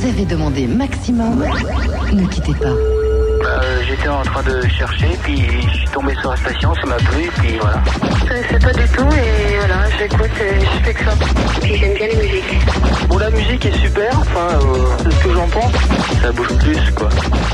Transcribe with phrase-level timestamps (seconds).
[0.00, 1.44] Vous avez demandé maximum.
[2.10, 2.70] Ne quittez pas.
[2.70, 6.86] Bah, euh, J'étais en train de chercher, puis je suis tombé sur la station, ça
[6.86, 7.82] m'a plu, puis voilà.
[8.24, 11.10] Je sais pas du tout et voilà, j'écoute et je fais que ça.
[11.60, 13.08] Puis j'aime bien les musiques.
[13.10, 15.72] Bon, la musique est super, enfin, euh, c'est ce que j'en pense.
[16.22, 17.08] Ça bouge plus, quoi.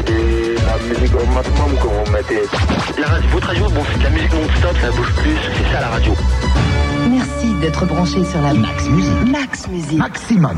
[0.06, 2.42] Et la musique au maximum, quand on mettait...
[3.00, 5.80] La radio, votre radio, bon, c'est de la musique non-stop, ça bouge plus, c'est ça
[5.80, 6.12] la radio.
[7.16, 9.30] Merci d'être branché sur la Max Musique.
[9.30, 9.96] Max Musique.
[9.96, 10.54] Maximum.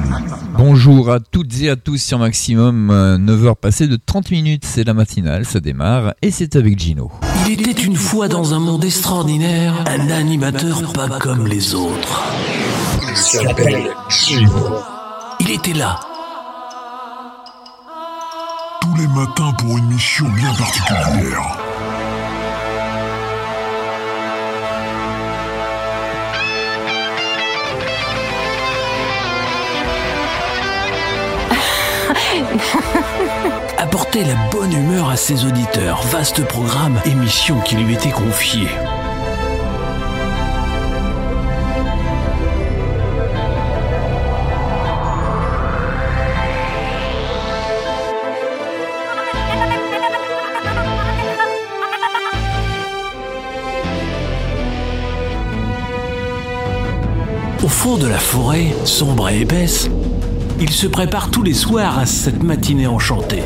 [0.56, 4.82] Bonjour à toutes et à tous sur Maximum, euh, 9h passées de 30 minutes, c'est
[4.82, 7.12] la matinale, ça démarre et c'est avec Gino.
[7.46, 12.24] Il était une fois dans un monde extraordinaire, un animateur pas comme les autres.
[13.08, 14.50] Il s'appelle Gino.
[15.38, 16.00] Il était là,
[18.80, 21.67] tous les matins pour une mission bien particulière.
[33.78, 36.02] apportait la bonne humeur à ses auditeurs.
[36.10, 38.68] Vaste programme, émission qui lui était confiée.
[57.62, 59.90] Au fond de la forêt, sombre et épaisse,
[60.60, 63.42] il se prépare tous les soirs à cette matinée enchantée.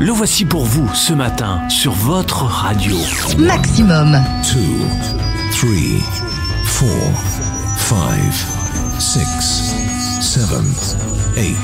[0.00, 2.96] Le voici pour vous ce matin sur votre radio.
[3.38, 4.20] Maximum.
[4.52, 4.58] 2,
[6.72, 6.88] 3,
[7.88, 9.74] 4, 5, 6,
[10.20, 10.42] 7,
[11.36, 11.56] 8,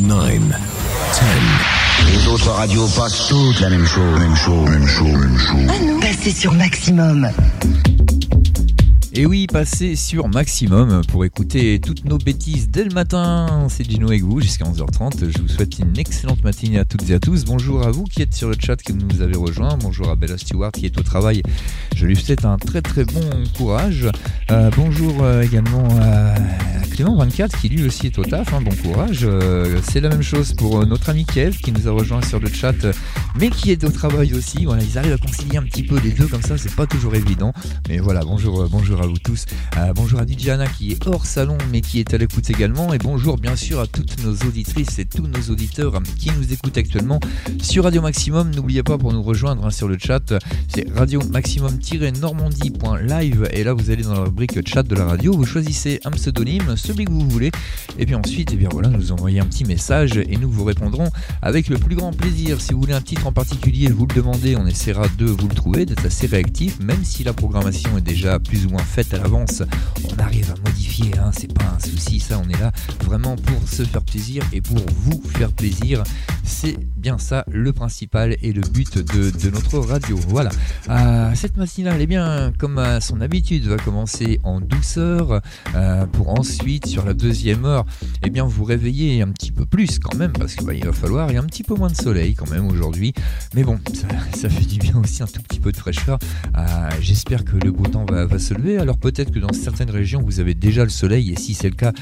[0.00, 0.48] 9, 10.
[2.06, 4.18] Les autres radios passent toutes la même chose.
[4.18, 5.66] Même chose, même chose, même chose.
[5.68, 6.00] Ah non.
[6.00, 7.28] Passez sur Maximum.
[9.20, 13.66] Et oui, passez sur Maximum pour écouter toutes nos bêtises dès le matin.
[13.68, 15.32] C'est Gino avec vous jusqu'à 11h30.
[15.36, 17.44] Je vous souhaite une excellente matinée à toutes et à tous.
[17.44, 19.76] Bonjour à vous qui êtes sur le chat que vous nous avez rejoint.
[19.76, 21.42] Bonjour à Bella Stewart qui est au travail.
[21.96, 24.08] Je lui souhaite un très très bon courage.
[24.52, 26.34] Euh, bonjour euh, également à
[26.94, 28.54] Clément24 qui lui aussi est au taf.
[28.54, 28.60] hein.
[28.60, 29.22] Bon courage.
[29.24, 32.48] Euh, C'est la même chose pour notre ami Kev qui nous a rejoint sur le
[32.48, 32.86] chat
[33.34, 34.64] mais qui est au travail aussi.
[34.64, 36.56] Voilà, ils arrivent à concilier un petit peu les deux comme ça.
[36.56, 37.52] C'est pas toujours évident.
[37.88, 39.46] Mais voilà, bonjour, bonjour à vous tous.
[39.76, 42.92] Euh, bonjour à Didiana qui est hors salon mais qui est à l'écoute également.
[42.92, 46.76] Et bonjour bien sûr à toutes nos auditrices et tous nos auditeurs qui nous écoutent
[46.76, 47.20] actuellement
[47.62, 48.54] sur Radio Maximum.
[48.54, 50.34] N'oubliez pas pour nous rejoindre hein, sur le chat,
[50.68, 53.48] c'est radio maximum-normandie.live.
[53.52, 56.76] Et là vous allez dans la rubrique chat de la radio, vous choisissez un pseudonyme,
[56.76, 57.50] celui que vous voulez.
[57.98, 61.10] Et puis ensuite, eh bien voilà, nous envoyez un petit message et nous vous répondrons
[61.42, 62.60] avec le plus grand plaisir.
[62.60, 65.54] Si vous voulez un titre en particulier, vous le demandez, on essaiera de vous le
[65.54, 69.18] trouver, d'être assez réactif, même si la programmation est déjà plus ou moins faite à
[69.18, 69.62] l'avance.
[70.12, 72.72] On arrive à modifier, hein, c'est pas un souci, ça, on est là
[73.04, 76.02] vraiment pour se faire plaisir et pour vous faire plaisir.
[76.42, 80.18] C'est bien ça le principal et le but de, notre radio.
[80.28, 80.50] Voilà.
[80.88, 85.40] Euh, cette matinale, eh bien, comme à son habitude, va commencer en douceur
[85.76, 87.84] euh, pour ensuite, sur la deuxième heure,
[88.24, 91.30] eh bien, vous réveiller un petit peu plus quand même, parce qu'il bah, va falloir,
[91.30, 93.14] il y a un petit peu moins de soleil quand même aujourd'hui.
[93.54, 93.78] Mais bon,
[94.34, 96.18] ça, fait du bien aussi un tout petit peu de fraîcheur.
[96.56, 98.77] Euh, J'espère que le beau temps va se lever.
[98.80, 101.74] Alors peut-être que dans certaines régions, vous avez déjà le soleil, et si c'est le
[101.76, 101.92] cas,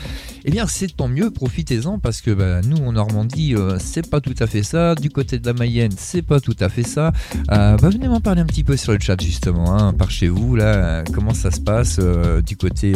[0.44, 4.20] eh bien, c'est tant mieux, profitez-en, parce que bah, nous, en Normandie, euh, c'est pas
[4.20, 4.94] tout à fait ça.
[4.94, 7.12] Du côté de la Mayenne, c'est pas tout à fait ça.
[7.50, 10.28] Euh, bah, venez m'en parler un petit peu sur le chat, justement, hein, par chez
[10.28, 11.98] vous, là, euh, comment ça se passe
[12.46, 12.92] du, côté,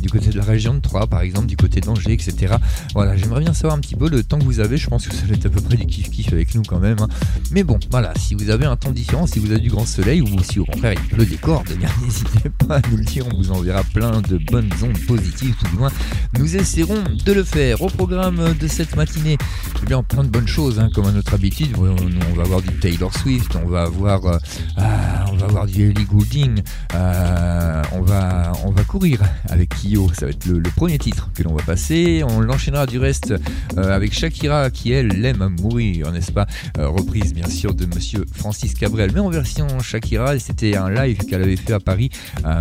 [0.00, 2.54] du côté de la région de Troyes, par exemple, du côté d'Angers, etc.
[2.94, 4.76] Voilà, j'aimerais bien savoir un petit peu le temps que vous avez.
[4.76, 6.98] Je pense que ça va être à peu près du kiff-kiff avec nous quand même.
[7.00, 7.08] hein.
[7.50, 10.20] Mais bon, voilà, si vous avez un temps différent, si vous avez du grand soleil,
[10.20, 13.19] ou si au contraire il pleut des cordes, eh n'hésitez pas à nous le dire,
[13.22, 15.90] on vous enverra plein de bonnes ondes positives, tout du moins.
[16.38, 17.82] Nous essaierons de le faire.
[17.82, 19.36] Au programme de cette matinée,
[19.82, 21.74] eh bien plein de bonnes choses, hein, comme à notre habitude.
[21.78, 24.38] On, va avoir du Taylor Swift, on va avoir, euh,
[24.76, 26.62] ah, on va avoir du Ellie Goulding,
[26.94, 30.10] euh, on va, on va courir avec Kyo.
[30.14, 32.22] Ça va être le, premier titre que l'on va passer.
[32.26, 33.34] On l'enchaînera du reste
[33.76, 36.46] euh, avec Shakira qui elle l'aime à mourir, n'est-ce pas?
[36.78, 40.38] Reprise bien sûr de Monsieur Francis Cabrel, mais en version Shakira.
[40.38, 42.10] C'était un live qu'elle avait fait à Paris.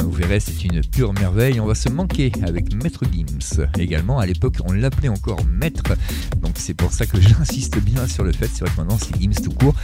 [0.04, 1.60] Vous verrez, c'est une pure merveille.
[1.60, 3.66] On va se manquer avec Maître Gims.
[3.78, 5.96] Également, à l'époque, on l'appelait encore Maître.
[6.42, 8.48] Donc c'est pour ça que j'insiste bien sur le fait.
[8.48, 9.76] C'est vrai que maintenant c'est Gims tout court.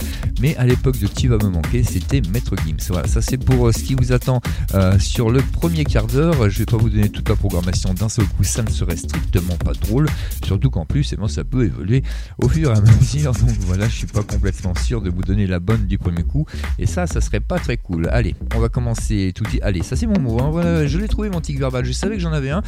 [0.42, 2.78] Mais à l'époque de Tu vas me manquer, c'était Maître Gims.
[2.90, 4.42] Voilà, ça c'est pour ce qui vous attend
[5.00, 6.50] sur le premier quart d'heure.
[6.50, 9.56] Je vais pas vous donner toute la programmation d'un seul coup, ça ne serait strictement
[9.58, 10.08] pas drôle.
[10.44, 12.04] Surtout qu'en plus, eh bon, ça peut évoluer
[12.42, 13.34] au fur et à mesure.
[13.34, 16.46] Donc voilà, je suis pas complètement sûr de vous donner la bonne du premier coup.
[16.80, 18.08] Et ça, ça serait pas très cool.
[18.12, 19.62] Allez, on va commencer tout suite.
[19.64, 20.42] Allez, ça c'est mon mot.
[20.42, 20.50] Hein.
[20.64, 21.86] Je l'ai trouvé mon tic verbal.
[21.86, 22.62] Je savais que j'en avais un.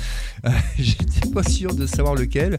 [0.78, 2.54] J'étais pas sûr de savoir lequel.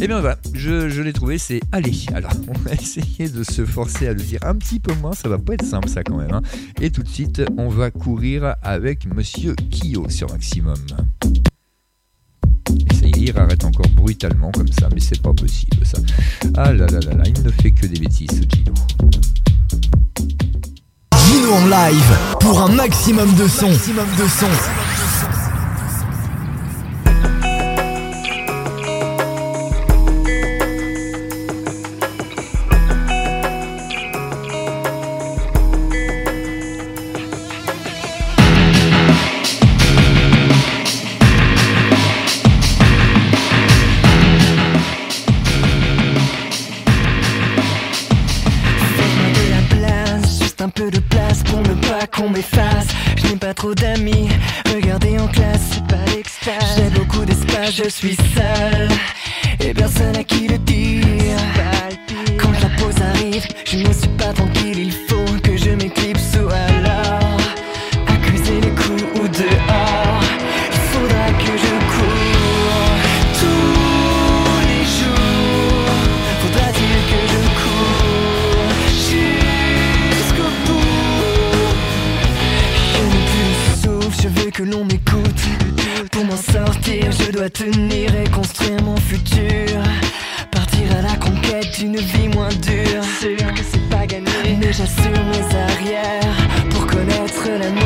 [0.00, 1.94] Et eh bien voilà, je, l'ai trouvé, c'est allez.
[2.14, 5.12] Alors, on va essayer de se forcer à le dire un petit peu moins.
[5.12, 6.32] Ça va pas être simple ça quand même.
[6.32, 6.42] Hein.
[6.80, 10.78] Et tout de suite, on va courir avec Monsieur Kyo sur Maximum.
[13.02, 15.98] Et il arrête encore brutalement comme ça, mais c'est pas possible ça.
[16.56, 18.72] Ah là là là là, il ne fait que des bêtises ce Gino.
[21.46, 23.68] En live pour un maximum de son.
[23.68, 24.46] De son.
[53.54, 54.28] Trop d'amis.
[54.74, 56.76] Regardez en classe, c'est pas l'extase.
[56.76, 58.88] J'ai beaucoup d'espace, je suis seul.
[59.60, 61.36] Et personne à qui le dire.
[62.38, 64.78] Quand la pause arrive, je ne suis pas tranquille.
[64.78, 67.03] Il faut que je m'éclipse ou alors
[87.44, 89.82] dois tenir et construire mon futur.
[90.50, 93.04] Partir à la conquête d'une vie moins dure.
[93.20, 96.36] Sûr que c'est pas gagné, mais j'assure mes arrières.
[96.70, 97.83] Pour connaître l'amour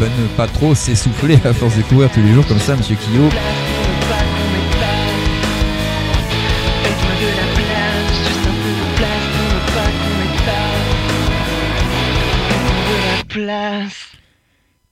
[0.00, 2.76] Même à ne pas trop s'essouffler à force de courir tous les jours comme ça,
[2.76, 3.30] Monsieur Kyo.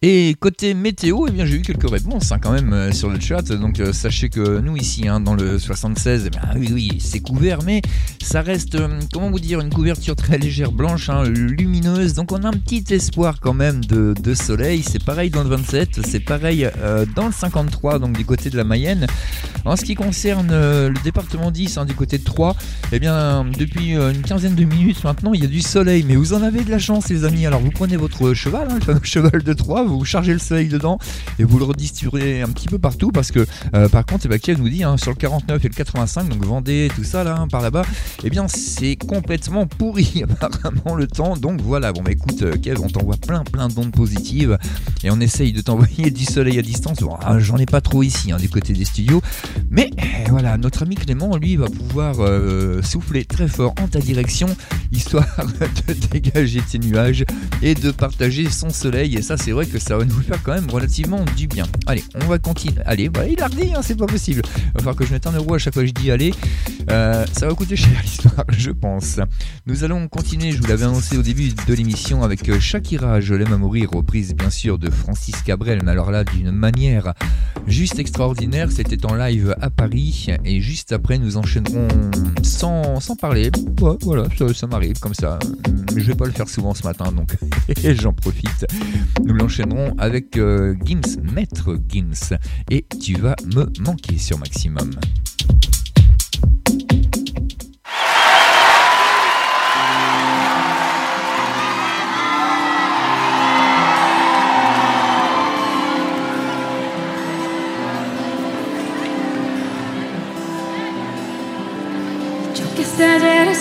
[0.06, 3.42] Et côté météo, eh j'ai eu quelques réponses hein, quand même euh, sur le chat.
[3.52, 7.62] Donc euh, sachez que nous ici, hein, dans le 76, eh oui, oui, c'est couvert,
[7.62, 7.80] mais
[8.34, 12.14] ça reste, euh, comment vous dire, une couverture très légère, blanche, hein, lumineuse.
[12.14, 14.82] Donc on a un petit espoir quand même de, soleil.
[14.82, 18.56] C'est pareil dans le 27, c'est pareil euh, dans le 53, donc du côté de
[18.56, 19.06] la Mayenne.
[19.64, 22.56] En ce qui concerne euh, le département 10, hein, du côté de Troyes,
[22.90, 26.04] eh bien depuis une quinzaine de minutes maintenant, il y a du soleil.
[26.04, 27.46] Mais vous en avez de la chance, les amis.
[27.46, 30.98] Alors vous prenez votre cheval, hein, le cheval de Troyes, vous chargez le soleil dedans
[31.38, 33.46] et vous le redistribuez un petit peu partout parce que
[33.92, 36.90] par contre, eh ben, Kev nous dit sur le 49 et le 85, donc Vendée,
[36.96, 37.84] tout ça là, par là-bas,
[38.24, 41.36] eh bien c'est complètement pourri apparemment le temps.
[41.36, 44.58] Donc voilà, bon bah écoute euh, Kev, on t'envoie plein plein d'ondes positives
[45.02, 46.98] et on essaye de t'envoyer du soleil à distance.
[47.00, 49.20] Bon, ah, j'en ai pas trop ici hein, du côté des studios,
[49.70, 53.98] mais eh, voilà, notre ami Clément, lui, va pouvoir euh, souffler très fort en ta
[53.98, 54.48] direction,
[54.92, 55.26] histoire
[55.86, 57.24] de dégager tes nuages
[57.62, 59.16] et de partager son soleil.
[59.16, 61.66] Et ça, c'est vrai que ça va nous faire quand même relativement du bien.
[61.86, 62.80] Allez, on va continuer.
[62.86, 64.42] Allez, bah, il a redit, hein, c'est pas possible.
[64.46, 66.32] Il va falloir que je mette un euro à chaque fois que je dis allez.
[66.90, 69.18] Euh, ça va coûter cher l'histoire, je pense.
[69.66, 73.34] Nous allons continuer, je vous l'avais annoncé au début de l'émission, avec euh, Shakira, Je
[73.34, 77.14] l'aime à mourir, reprise bien sûr de Francis Cabrel, mais alors là d'une manière
[77.66, 78.70] juste extraordinaire.
[78.70, 81.88] C'était en live à Paris et juste après nous enchaînerons
[82.42, 83.50] sans, sans parler.
[84.02, 85.38] voilà, ça, m'arrive comme ça.
[85.94, 87.36] Mais je vais pas le faire souvent ce matin donc
[88.00, 88.66] j'en profite.
[89.24, 92.36] Nous l'enchaînerons avec euh, Gims, Maître Gims.
[92.70, 94.90] Et tu vas me manquer sur Maximum.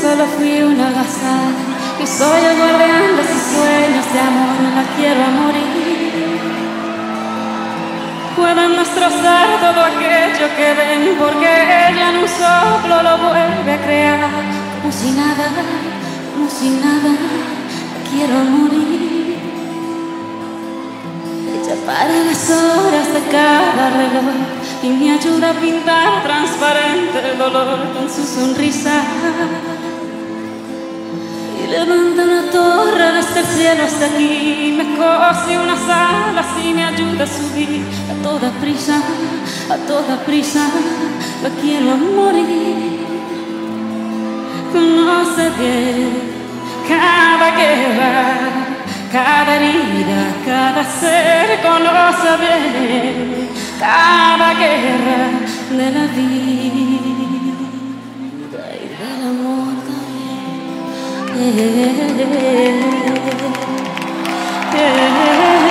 [0.03, 1.51] Solo fui una gazada
[2.01, 6.39] y soy el guardián sus sueños de amor, la quiero a morir.
[8.35, 11.47] Pueden destrozar todo aquello que ven porque
[11.89, 14.29] ella en un soplo lo vuelve a crear.
[14.81, 15.45] Como si nada,
[16.33, 17.15] como si nada,
[18.11, 19.22] quiero morir.
[21.53, 24.23] Ella para las horas de cada reloj
[24.81, 29.01] y me ayuda a pintar transparente el dolor con su sonrisa.
[31.63, 36.83] Y levanta una torre desde el cielo hasta aquí, me cose unas alas y me
[36.83, 39.01] ayuda a subir a toda prisa,
[39.69, 40.67] a toda prisa,
[41.43, 43.03] la quiero morir.
[44.73, 46.33] Conoce bien
[46.87, 48.72] cada guerra,
[49.13, 55.21] cada herida, cada ser conoce bien cada guerra
[55.69, 57.13] de la vida.
[58.81, 59.73] Y del amor
[64.73, 65.62] Je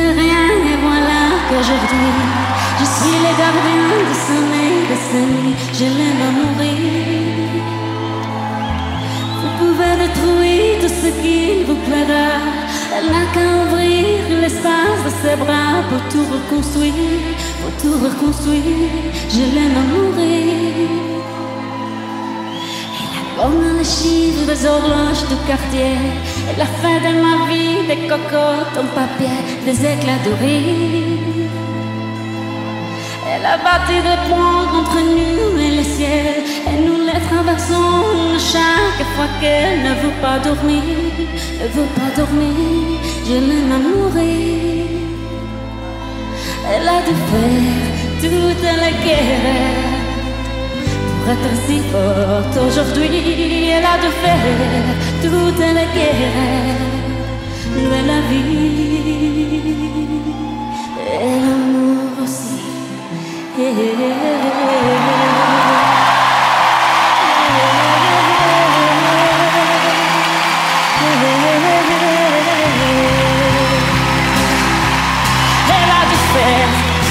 [0.00, 6.22] rien et voilà qu'aujourd'hui je suis le gardien de sommeil de sa nuit, je l'aime
[6.28, 7.62] à mourir.
[9.40, 12.28] Vous pouvez détruire tout ce qu'il vous plaira.
[12.96, 18.90] Elle n'a qu'à ouvrir l'espace de ses bras pour tout reconstruire, pour tout reconstruire.
[19.30, 21.03] Je l'aime à mourir.
[23.36, 25.96] Comme les chiffres des horloges du quartier.
[26.48, 31.44] Elle a fait de ma vie des cocottes en papier, des éclats de rire.
[33.26, 39.06] Elle a bâti des ponts entre nous et le ciel Et nous les traversons chaque
[39.14, 40.82] fois qu'elle ne veut pas dormir
[41.60, 44.86] Ne veut pas dormir, je l'aime à mourir
[46.70, 50.03] Elle a dû faire toute la guerre
[51.24, 54.44] Pour être si forte aujourd'hui Elle a dû faire
[55.22, 56.76] toute la guerre
[57.74, 59.64] de la vie.
[61.00, 62.60] Et l'amour aussi.
[63.56, 63.72] Mais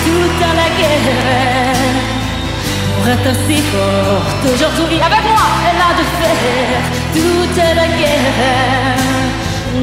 [0.05, 1.52] toute la guerre
[3.03, 5.45] pour être si forte aujourd'hui avec moi.
[5.67, 6.83] Elle a dû faire
[7.13, 8.97] toute la guerre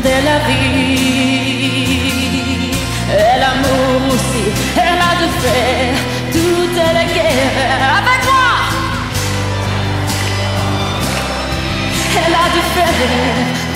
[0.06, 1.60] de la vie
[3.12, 4.44] et l'amour aussi.
[4.76, 5.96] Elle a dû faire
[6.32, 8.48] toute la guerre avec moi.
[12.16, 13.00] Elle a dû faire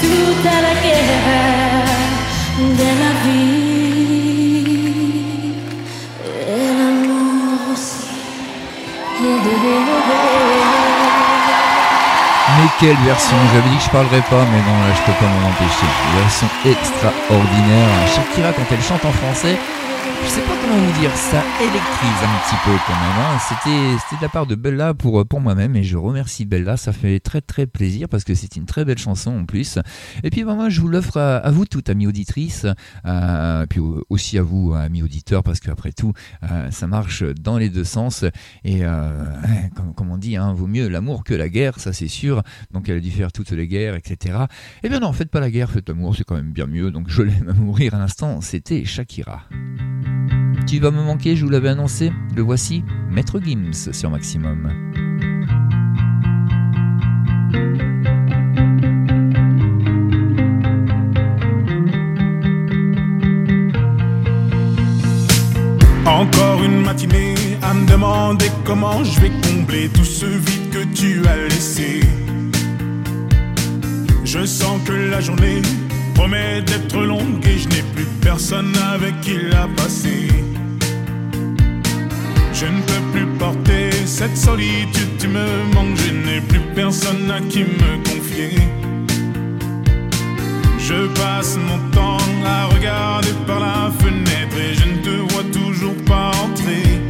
[0.00, 1.88] toute la guerre
[2.78, 3.73] de la vie
[12.56, 15.26] Mais quelle version J'avais dit que je parlerais pas, mais non, là je peux pas
[15.26, 15.86] m'en empêcher.
[16.16, 18.08] Version extraordinaire.
[18.14, 19.58] Shakira, quand elle chante en français,
[20.24, 23.18] je sais pas comment vous dire, ça électrise un petit peu quand même.
[23.18, 23.38] Hein.
[23.48, 26.92] C'était, c'était de la part de Bella pour, pour moi-même et je remercie Bella, ça
[26.92, 29.78] fait très très plaisir parce que c'est une très belle chanson en plus.
[30.22, 32.66] Et puis bah, moi je vous l'offre à, vous toutes, amis auditrices,
[33.04, 36.12] euh, puis aussi à vous, amis auditeurs, parce qu'après tout,
[36.50, 38.24] euh, ça marche dans les deux sens.
[38.64, 39.24] Et euh,
[39.96, 42.42] comme, on dit, hein, vaut mieux l'amour que la guerre, ça c'est sûr.
[42.72, 44.38] Donc elle a dû faire toutes les guerres, etc.
[44.82, 46.90] Eh bien non, faites pas la guerre, faites l'amour, c'est quand même bien mieux.
[46.90, 49.42] Donc je l'aime à mourir à l'instant, c'était Shakira.
[50.66, 52.12] Tu vas me manquer, je vous l'avais annoncé.
[52.34, 54.72] Le voici, Maître Gims sur Maximum.
[66.06, 71.26] Encore une matinée à me demander comment je vais combler tout ce vide que tu
[71.26, 72.00] as laissé.
[74.24, 75.62] Je sens que la journée
[76.14, 80.28] promet d'être longue et je n'ai plus personne avec qui la passer.
[82.52, 87.40] Je ne peux plus porter cette solitude, tu me manques, je n'ai plus personne à
[87.40, 88.58] qui me confier.
[90.78, 95.96] Je passe mon temps à regarder par la fenêtre et je ne te vois toujours
[96.06, 97.00] pas entrer.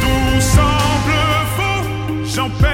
[0.00, 1.18] Tout semble
[1.56, 1.84] faux,
[2.34, 2.67] j'en perds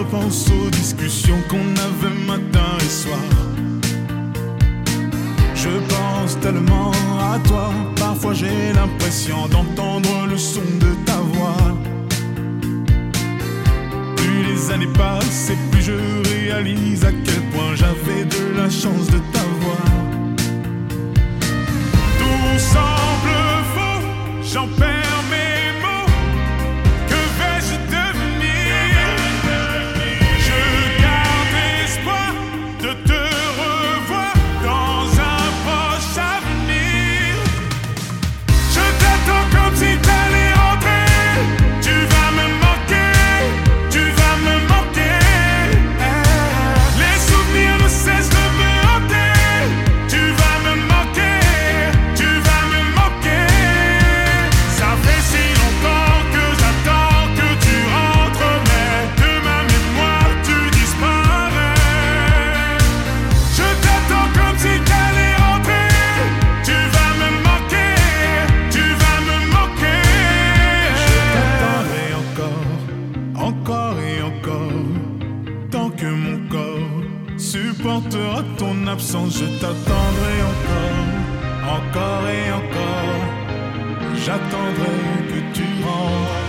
[0.00, 3.28] repense aux discussions qu'on avait matin et soir.
[5.54, 6.92] Je pense tellement
[7.32, 11.66] à toi, parfois j'ai l'impression d'entendre le son de ta voix.
[14.16, 15.98] Plus les années passent et plus je
[16.32, 19.86] réalise à quel point j'avais de la chance de t'avoir.
[22.18, 23.36] Tout semble
[23.74, 24.02] faux,
[24.52, 25.09] j'en perds
[77.80, 83.20] supportera ton absence, je t'attendrai encore, encore et encore.
[84.16, 84.98] J'attendrai
[85.30, 86.40] que tu rentres.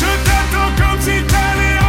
[0.00, 1.79] Je t'attends comme si t'allais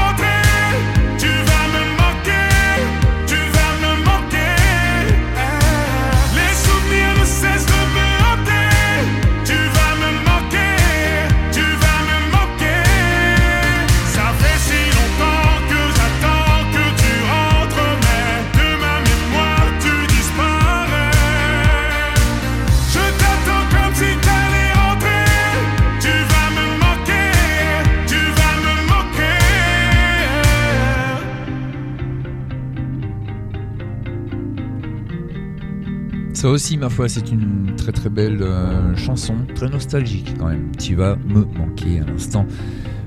[36.41, 40.75] Ça aussi, ma foi, c'est une très très belle euh, chanson, très nostalgique quand même.
[40.75, 42.47] Tu vas me manquer à l'instant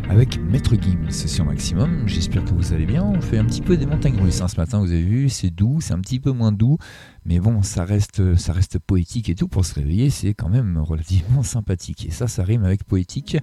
[0.09, 2.07] avec Maître Gims sur Maximum.
[2.07, 3.03] J'espère que vous allez bien.
[3.03, 5.51] On fait un petit peu des montagnes russes hein, ce matin, vous avez vu, c'est
[5.51, 6.79] doux, c'est un petit peu moins doux,
[7.27, 9.49] mais bon, ça reste, ça reste poétique et tout.
[9.49, 12.07] Pour se réveiller, c'est quand même relativement sympathique.
[12.07, 13.37] Et ça, ça rime avec poétique.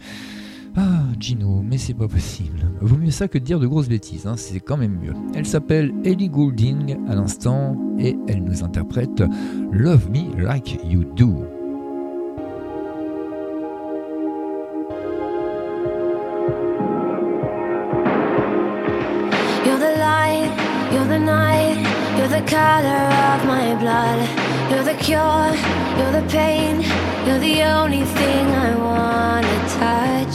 [0.78, 2.60] Ah, Gino, mais c'est pas possible.
[2.80, 5.14] Vaut mieux ça que de dire de grosses bêtises, hein, c'est quand même mieux.
[5.36, 9.24] Elle s'appelle Ellie Goulding à l'instant et elle nous interprète
[9.72, 11.46] Love Me Like You Do.
[22.48, 24.20] Color of my blood.
[24.72, 25.54] You're the cure,
[25.98, 26.82] you're the pain,
[27.26, 28.72] you're the only thing I
[29.82, 30.31] touch.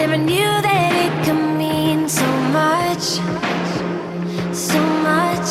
[0.00, 2.26] Never knew that it could mean so
[2.58, 3.20] much,
[4.50, 5.48] so much.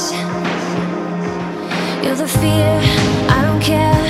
[2.04, 2.74] You're the fear,
[3.30, 4.04] I don't care,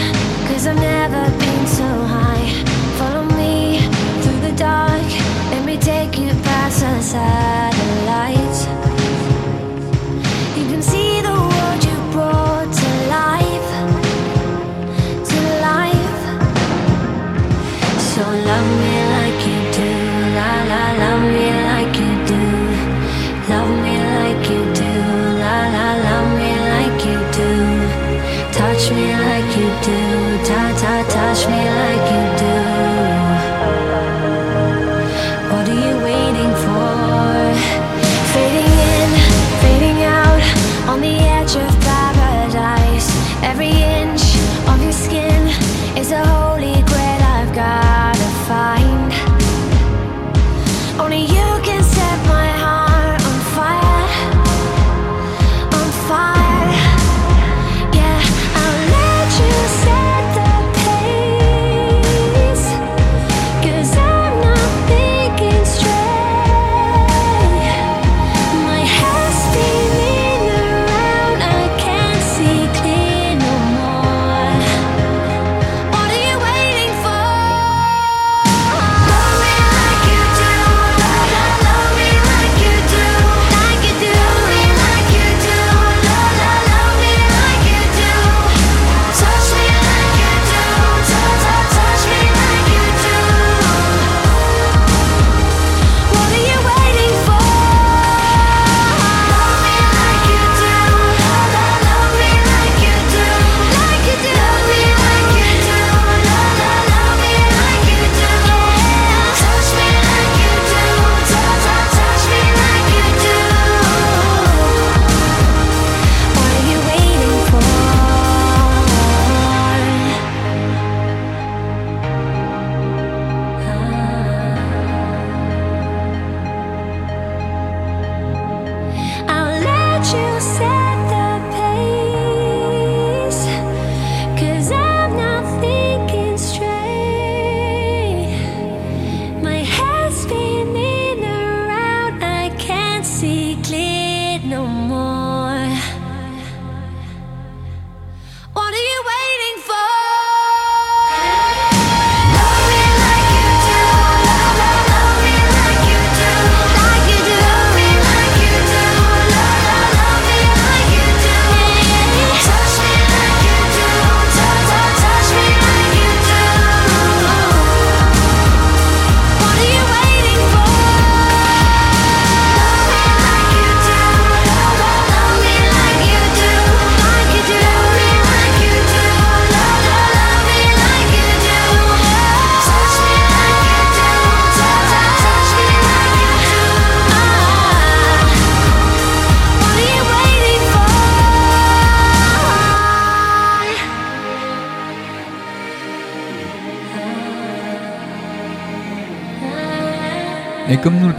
[0.48, 2.48] cause I've never been so high.
[2.98, 3.82] Follow me
[4.22, 5.10] through the dark,
[5.52, 8.49] let me take you past the satellites.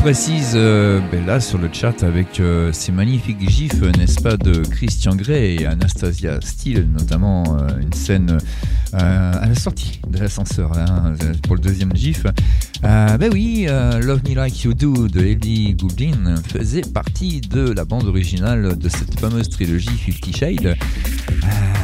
[0.01, 4.63] Précise euh, ben là sur le chat avec euh, ces magnifiques gifs, n'est-ce pas, de
[4.63, 8.39] Christian Grey et Anastasia Steele, notamment euh, une scène
[8.93, 12.25] à la sortie de l'ascenseur hein, pour le deuxième gif.
[12.83, 18.09] Ben oui, Love Me Like You Do de Ellie Goulding faisait partie de la bande
[18.09, 20.77] originale de cette fameuse trilogie Fifty Shades.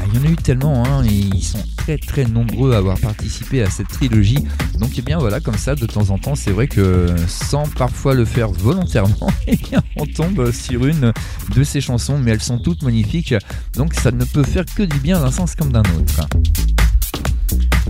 [0.09, 2.98] Il y en a eu tellement, hein, et ils sont très très nombreux à avoir
[2.98, 4.44] participé à cette trilogie.
[4.79, 8.15] Donc eh bien voilà, comme ça, de temps en temps, c'est vrai que sans parfois
[8.15, 9.59] le faire volontairement, eh
[9.97, 11.12] on tombe sur une
[11.55, 13.35] de ces chansons, mais elles sont toutes magnifiques.
[13.75, 16.29] Donc ça ne peut faire que du bien d'un sens comme d'un autre.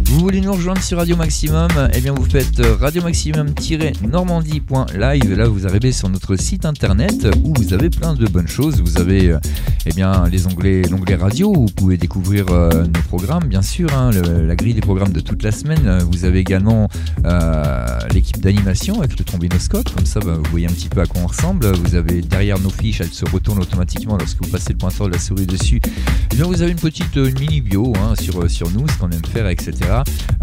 [0.09, 5.35] Vous voulez nous rejoindre sur Radio Maximum Eh bien, vous faites radio maximum-normandie.live.
[5.35, 8.81] Là, vous arrivez sur notre site internet où vous avez plein de bonnes choses.
[8.81, 9.39] Vous avez euh,
[9.85, 13.93] eh bien, les onglets, l'onglet radio où vous pouvez découvrir euh, nos programmes, bien sûr,
[13.95, 15.87] hein, la grille des programmes de toute la semaine.
[15.87, 16.89] Euh, Vous avez également
[17.25, 19.93] euh, l'équipe d'animation avec le trombinoscope.
[19.95, 21.67] Comme ça, bah, vous voyez un petit peu à quoi on ressemble.
[21.67, 25.13] Vous avez derrière nos fiches, elles se retournent automatiquement lorsque vous passez le pointeur de
[25.13, 25.81] la souris dessus.
[26.33, 28.99] Eh bien, vous avez une petite euh, mini bio hein, sur, euh, sur nous, ce
[28.99, 29.73] qu'on aime faire, etc.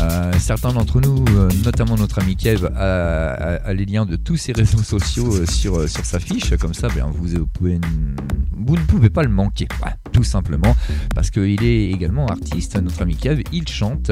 [0.01, 4.51] Euh, certains d'entre nous, euh, notamment notre ami Kev, a, les liens de tous ses
[4.51, 6.55] réseaux sociaux euh, sur, sa fiche.
[6.57, 9.67] Comme ça, ben, vous, ne pouvez pas le manquer,
[10.11, 10.75] tout simplement,
[11.15, 14.11] parce qu'il est également artiste, notre ami Kev, il chante.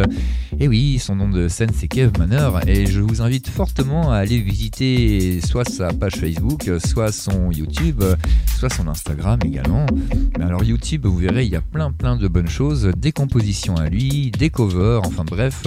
[0.59, 4.17] Et oui, son nom de scène c'est Kev Manor, et je vous invite fortement à
[4.17, 8.03] aller visiter soit sa page Facebook, soit son YouTube,
[8.57, 9.85] soit son Instagram également.
[10.37, 13.75] Mais alors YouTube, vous verrez, il y a plein plein de bonnes choses, des compositions
[13.75, 15.63] à lui, des covers, enfin bref,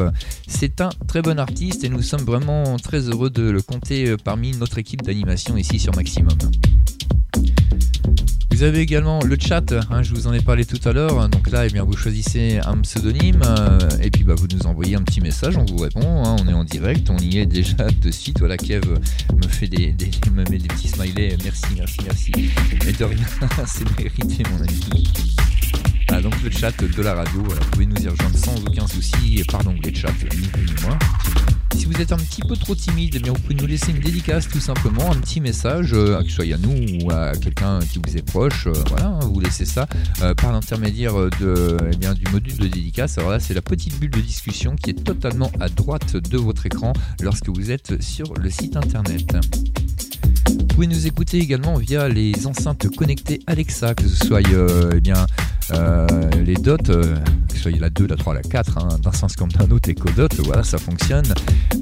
[0.47, 4.53] c'est un très bon artiste et nous sommes vraiment très heureux de le compter parmi
[4.57, 6.37] notre équipe d'animation ici sur Maximum.
[8.51, 11.29] Vous avez également le chat, hein, je vous en ai parlé tout à l'heure.
[11.29, 14.95] Donc là, eh bien, vous choisissez un pseudonyme euh, et puis bah, vous nous envoyez
[14.95, 16.25] un petit message, on vous répond.
[16.25, 18.39] hein, on est en direct, on y est déjà de suite.
[18.39, 18.83] Voilà, Kev
[19.37, 19.97] me fait des-
[20.33, 21.37] me met des petits smileys.
[21.43, 22.33] Merci, merci, merci.
[22.87, 23.27] Et de rien,
[23.67, 25.09] c'est mérité, mon ami.
[26.23, 29.63] Donc le chat de la radio, vous pouvez nous y rejoindre sans aucun souci, par
[29.63, 30.99] l'onglet chat, ni plus ni moins.
[31.77, 33.99] Si vous êtes un petit peu trop timide, eh bien vous pouvez nous laisser une
[33.99, 37.81] dédicace tout simplement, un petit message, euh, que ce soit à nous ou à quelqu'un
[37.81, 39.89] qui vous est proche, euh, voilà, hein, vous laissez ça
[40.23, 43.19] euh, par l'intermédiaire eh du module de dédicace.
[43.19, 46.65] Alors là, c'est la petite bulle de discussion qui est totalement à droite de votre
[46.65, 49.37] écran lorsque vous êtes sur le site internet.
[50.47, 55.27] Vous pouvez nous écouter également via les enceintes connectées Alexa, que ce soit eh bien,
[55.73, 56.07] euh,
[56.45, 57.17] les dots, euh,
[57.49, 59.89] que ce soit la 2, la 3, la 4, hein, d'un sens comme d'un autre,
[59.89, 61.25] Echo Dot, voilà, ça fonctionne.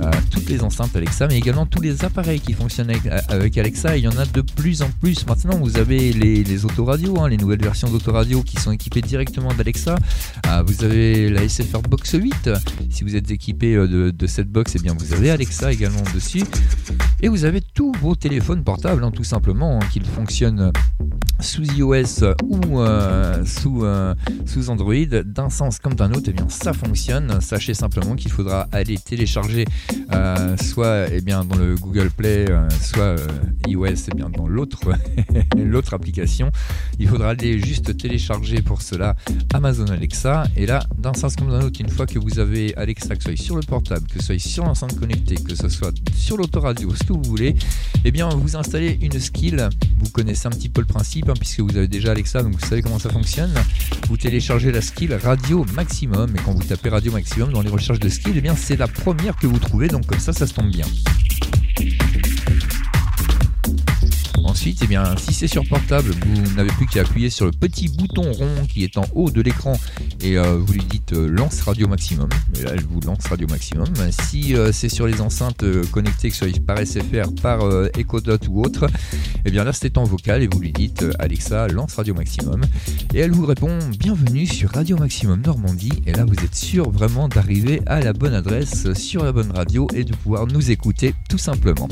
[0.01, 2.93] Euh, toutes les enceintes Alexa, mais également tous les appareils qui fonctionnent
[3.29, 3.97] avec, Alexa.
[3.97, 5.27] Il y en a de plus en plus.
[5.27, 9.53] Maintenant, vous avez les, les autoradios, hein, les nouvelles versions d'autoradios qui sont équipées directement
[9.55, 9.97] d'Alexa.
[10.47, 12.51] Ah, vous avez la SFR Box 8.
[12.91, 16.45] Si vous êtes équipé de, cette box, eh bien, vous avez Alexa également dessus.
[17.21, 20.73] Et vous avez tous vos téléphones portables, hein, tout simplement, hein, qu'ils fonctionnent
[21.41, 24.15] sous iOS ou euh, sous, euh,
[24.47, 27.41] sous Android, d'un sens comme d'un autre, eh bien ça fonctionne.
[27.41, 29.65] Sachez simplement qu'il faudra aller télécharger
[30.13, 33.17] euh, soit eh bien, dans le Google Play, euh, soit
[33.67, 34.81] iOS eh bien, dans l'autre
[35.57, 36.51] l'autre application.
[36.99, 39.17] Il faudra aller juste télécharger pour cela
[39.55, 40.45] Amazon Alexa.
[40.57, 43.31] Et là, d'un sens comme d'un autre, une fois que vous avez Alexa, que ce
[43.31, 46.95] soit sur le portable, que ce soit sur l'enceinte connectée, que ce soit sur l'autoradio,
[46.95, 47.55] ce que vous voulez,
[48.05, 49.69] eh bien vous installez une skill.
[49.99, 52.67] Vous connaissez un petit peu le principe hein, puisque vous avez déjà Alexa, donc vous
[52.67, 53.53] savez comment ça fonctionne.
[54.09, 58.01] Vous téléchargez la skill Radio Maximum et quand vous tapez Radio Maximum dans les recherches
[58.01, 60.55] de skill, eh bien c'est la première que vous trouvez, donc comme ça, ça se
[60.55, 60.87] tombe bien.
[64.63, 67.89] Ensuite, eh bien, si c'est sur portable, vous n'avez plus qu'à appuyer sur le petit
[67.89, 69.73] bouton rond qui est en haut de l'écran
[70.21, 72.29] et euh, vous lui dites euh, lance radio maximum.
[72.57, 73.89] Et là, elle vous lance radio maximum.
[74.11, 77.59] Si euh, c'est sur les enceintes connectées, que ce soit par SFR, par
[77.99, 78.87] Echo Dot ou autre,
[79.45, 82.63] eh bien là, c'est en vocal et vous lui dites Alexa, lance radio maximum.
[83.15, 86.05] Et elle vous répond bienvenue sur Radio Maximum Normandie.
[86.07, 89.89] Et là, vous êtes sûr vraiment d'arriver à la bonne adresse sur la bonne radio
[89.93, 91.89] et de pouvoir nous écouter tout simplement.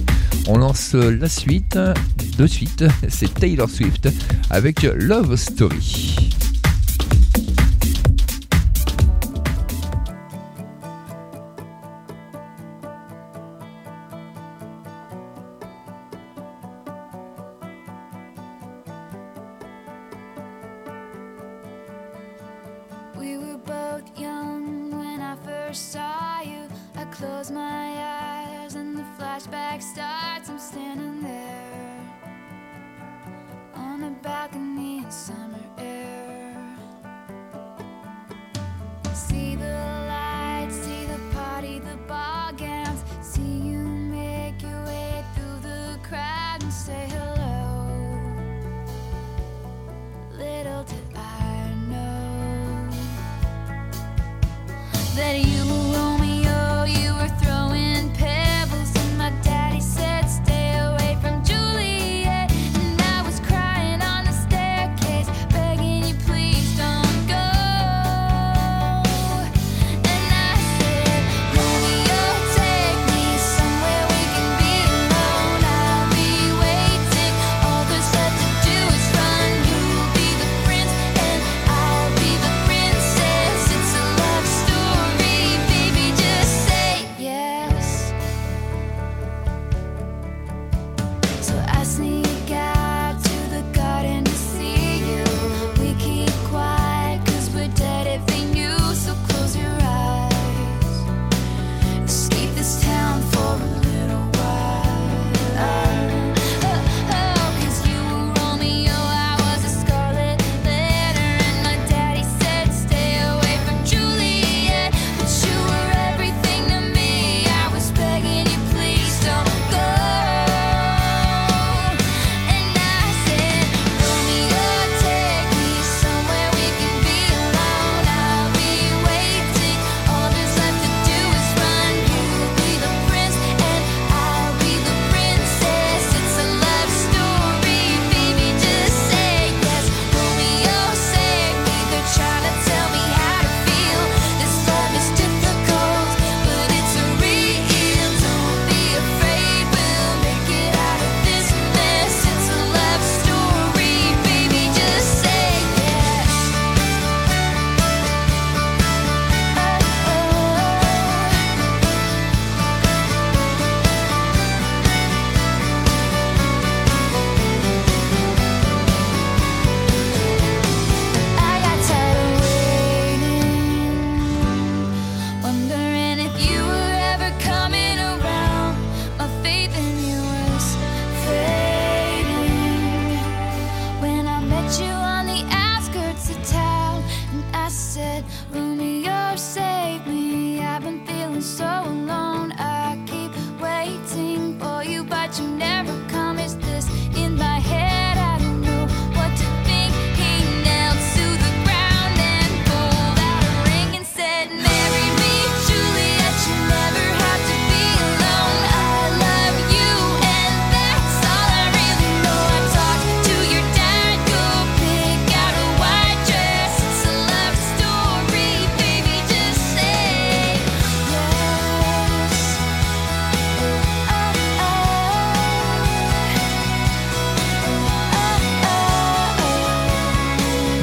[0.46, 1.76] On lance la suite
[2.40, 2.59] de suite,
[3.08, 4.08] c'est Taylor Swift
[4.50, 6.49] avec Love Story.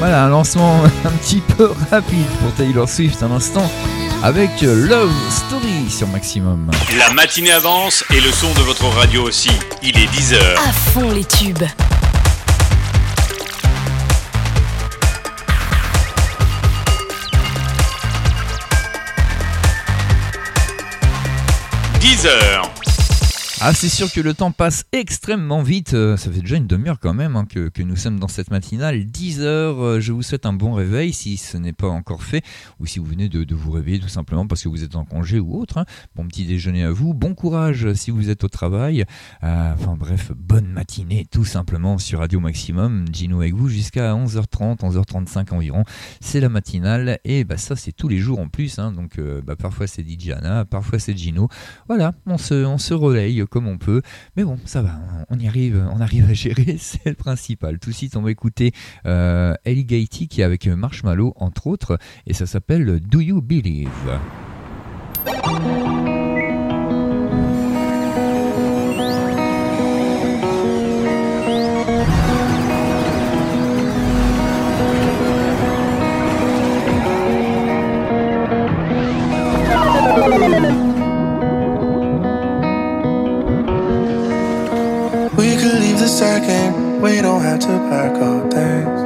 [0.08, 3.70] Voilà, un lancement un petit peu rapide pour Taylor Swift un instant
[4.22, 6.70] avec Love Story sur Maximum.
[6.98, 9.50] La matinée avance et le son de votre radio aussi.
[9.82, 10.38] Il est 10h.
[10.66, 11.58] À fond les tubes.–
[22.00, 22.77] 10h.
[23.60, 25.92] Ah, c'est sûr que le temps passe extrêmement vite.
[25.92, 29.04] Euh, ça fait déjà une demi-heure quand même hein, que, nous sommes dans cette matinale.
[29.04, 29.82] 10 heures.
[29.82, 32.44] Euh, je vous souhaite un bon réveil si ce n'est pas encore fait
[32.78, 35.40] ou si vous venez de, vous réveiller tout simplement parce que vous êtes en congé
[35.40, 35.78] ou autre.
[35.78, 35.86] Hein.
[36.14, 37.14] Bon petit déjeuner à vous.
[37.14, 39.04] Bon courage si vous êtes au travail.
[39.42, 43.06] Euh, enfin bref, bonne matinée tout simplement sur Radio Maximum.
[43.12, 45.82] Gino avec vous jusqu'à 11h30, 11h35 environ.
[46.20, 48.78] C'est la matinale et bah, ça c'est tous les jours en plus.
[48.78, 48.92] Hein.
[48.92, 51.48] donc bah, parfois c'est Diana, parfois c'est Gino.
[51.88, 54.02] Voilà, on se, on se relaye comme on peut.
[54.36, 54.92] Mais bon, ça va,
[55.30, 57.78] on y arrive, on arrive à gérer, c'est le principal.
[57.78, 58.72] Tout de suite, on va écouter
[59.06, 63.88] euh, Ellie Gaity qui est avec Marshmallow, entre autres, et ça s'appelle Do You Believe?
[86.18, 88.98] Second, we don't have to pack our things.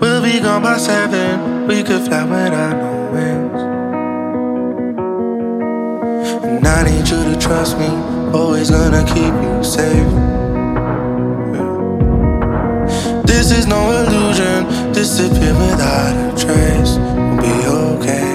[0.00, 3.60] We'll be gone by seven, we could fly without no wings.
[6.42, 7.88] And I need you to trust me,
[8.32, 10.10] always gonna keep you safe.
[13.26, 16.96] This is no illusion, disappear without a trace.
[16.96, 17.66] We'll be
[18.00, 18.33] okay.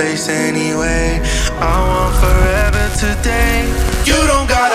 [0.00, 1.20] place anyway.
[1.60, 3.68] I want forever today.
[4.08, 4.69] You don't got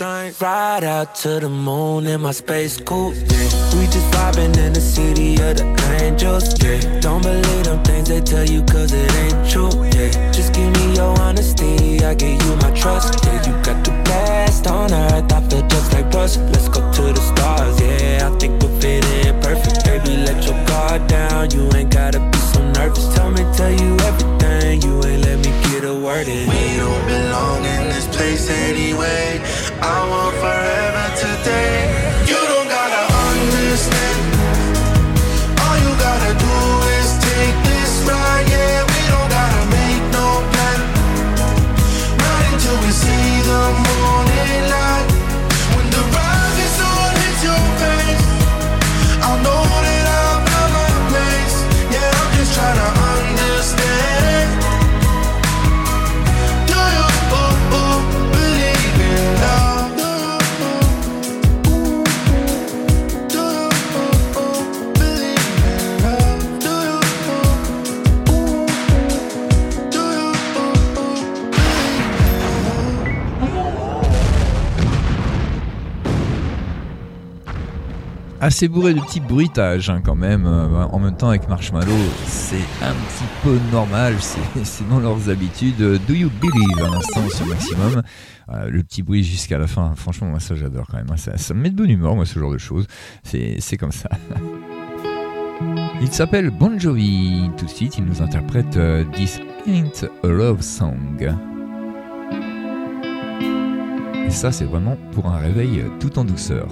[0.00, 3.14] to the moon in my space coupe.
[3.14, 3.76] Yeah.
[3.76, 5.66] We just vibing in the city of the
[6.00, 6.56] angels.
[6.62, 7.00] Yeah.
[7.00, 9.68] Don't believe them things they tell you cause it ain't true.
[9.92, 10.32] Yeah.
[10.32, 13.22] Just give me your honesty, I give you my trust.
[13.26, 13.46] Yeah.
[13.46, 16.38] You got the best on earth, I feel just like Russ.
[16.38, 18.30] Let's go to the stars, yeah.
[18.32, 19.84] I think we fit in perfect.
[19.84, 21.50] Baby, let your guard down.
[21.50, 23.14] You ain't gotta be so nervous.
[23.14, 24.80] Tell me, tell you everything.
[24.80, 26.59] You ain't let me get a word in.
[29.82, 30.29] I want
[78.40, 80.46] assez bourré de petits bruitages hein, quand même.
[80.46, 81.92] Euh, en même temps avec Marshmallow,
[82.24, 85.76] c'est un petit peu normal, c'est dans leurs habitudes.
[85.78, 86.82] Do you believe?
[86.82, 88.02] Un instant sur maximum
[88.50, 91.16] euh, Le petit bruit jusqu'à la fin, franchement moi ça j'adore quand même.
[91.16, 92.86] Ça, ça, me met de bonne humeur moi ce genre de choses.
[93.22, 94.08] C'est comme ça.
[96.00, 97.50] Il s'appelle Bon Jovi.
[97.58, 101.34] Tout de suite il nous interprète euh, This Ain't a Love Song.
[104.26, 106.66] Et ça c'est vraiment pour un réveil tout en douceur.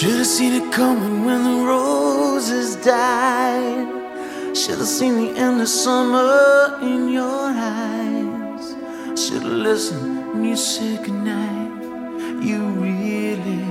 [0.00, 4.56] Should've seen it coming when the roses died.
[4.56, 8.74] Should've seen the end of summer in your eyes.
[9.20, 11.82] Should've listened when you said goodnight.
[12.42, 13.62] You really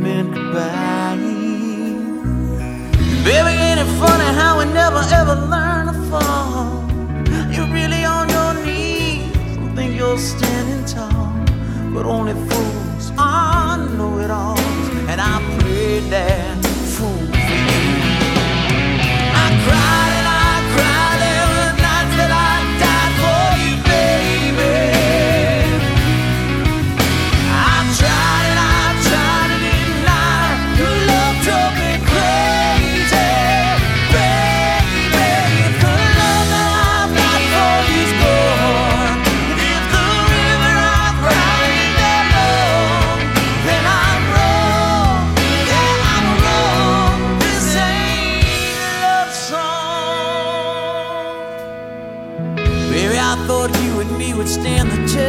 [0.00, 1.16] meant goodbye.
[3.24, 6.84] Baby, ain't it funny how we never ever learn to fall?
[7.52, 11.45] You're really on your knees and think you're standing tall
[11.96, 13.10] but only fools.
[13.16, 14.58] Are know it all,
[15.08, 16.75] And I pray that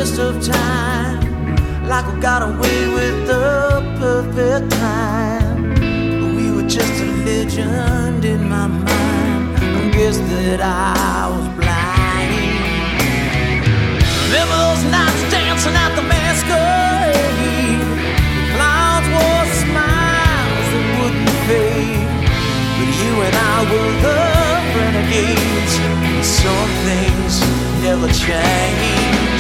[0.08, 1.56] test of time.
[1.88, 5.74] Like we got away with the perfect time.
[6.36, 9.58] We were just a legend in my mind.
[9.58, 12.32] I guess that I was blind.
[14.28, 17.82] Remember those nights dancing at the masquerade.
[18.38, 22.08] The clouds wore smiles that wouldn't fade.
[22.78, 24.20] But you and I were the
[24.78, 25.74] renegades.
[26.40, 27.34] Some things
[27.84, 29.37] never change.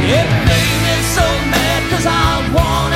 [0.00, 2.91] It made me so mad cause I want.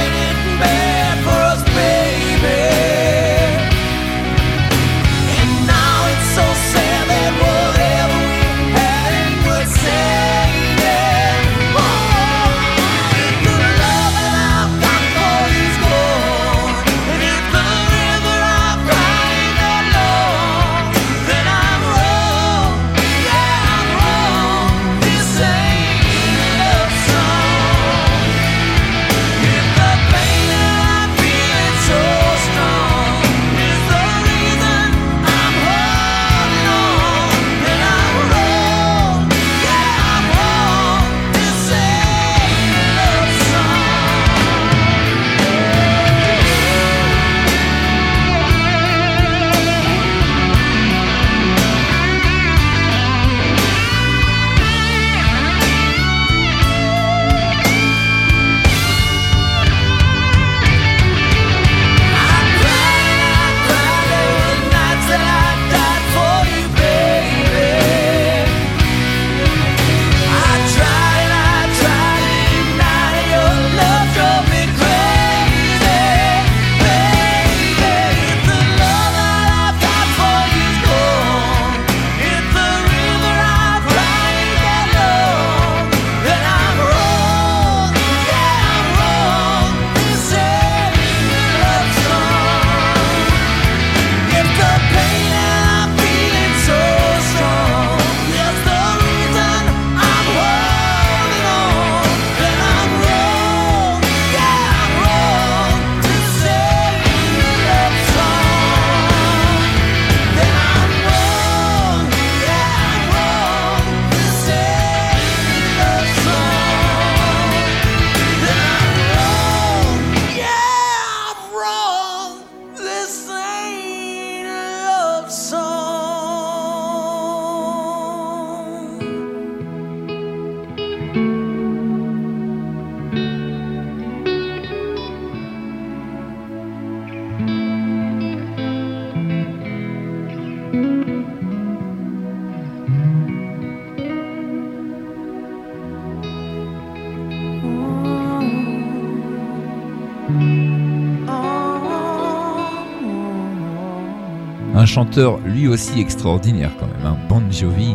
[154.97, 157.19] chanteur lui aussi extraordinaire quand même, hein.
[157.29, 157.95] Bon Jovi,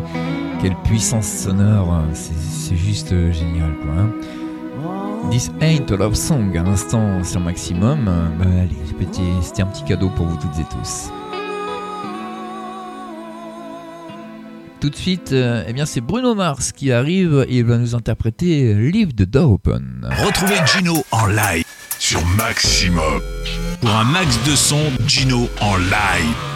[0.60, 2.04] quelle puissance sonore, hein.
[2.12, 3.90] c'est juste euh, génial quoi.
[3.98, 5.28] Hein.
[5.28, 8.04] This Ain't a Love Song, à l'instant sur maximum,
[8.38, 8.76] bah, allez,
[9.42, 11.10] c'était un petit cadeau pour vous toutes et tous.
[14.78, 17.96] Tout de suite, euh, eh bien c'est Bruno Mars qui arrive et il va nous
[17.96, 20.08] interpréter Leave the Door Open.
[20.24, 21.64] Retrouvez Gino en live
[21.98, 23.20] sur Maximum.
[23.80, 24.78] Pour un max de son,
[25.08, 26.51] Gino en live.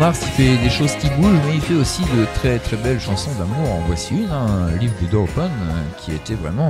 [0.00, 2.98] Mars, il fait des choses qui bougent, mais il fait aussi de très très belles
[2.98, 3.70] chansons d'amour.
[3.70, 5.50] En voici une, hein, Live the Door Open,
[5.98, 6.68] qui était vraiment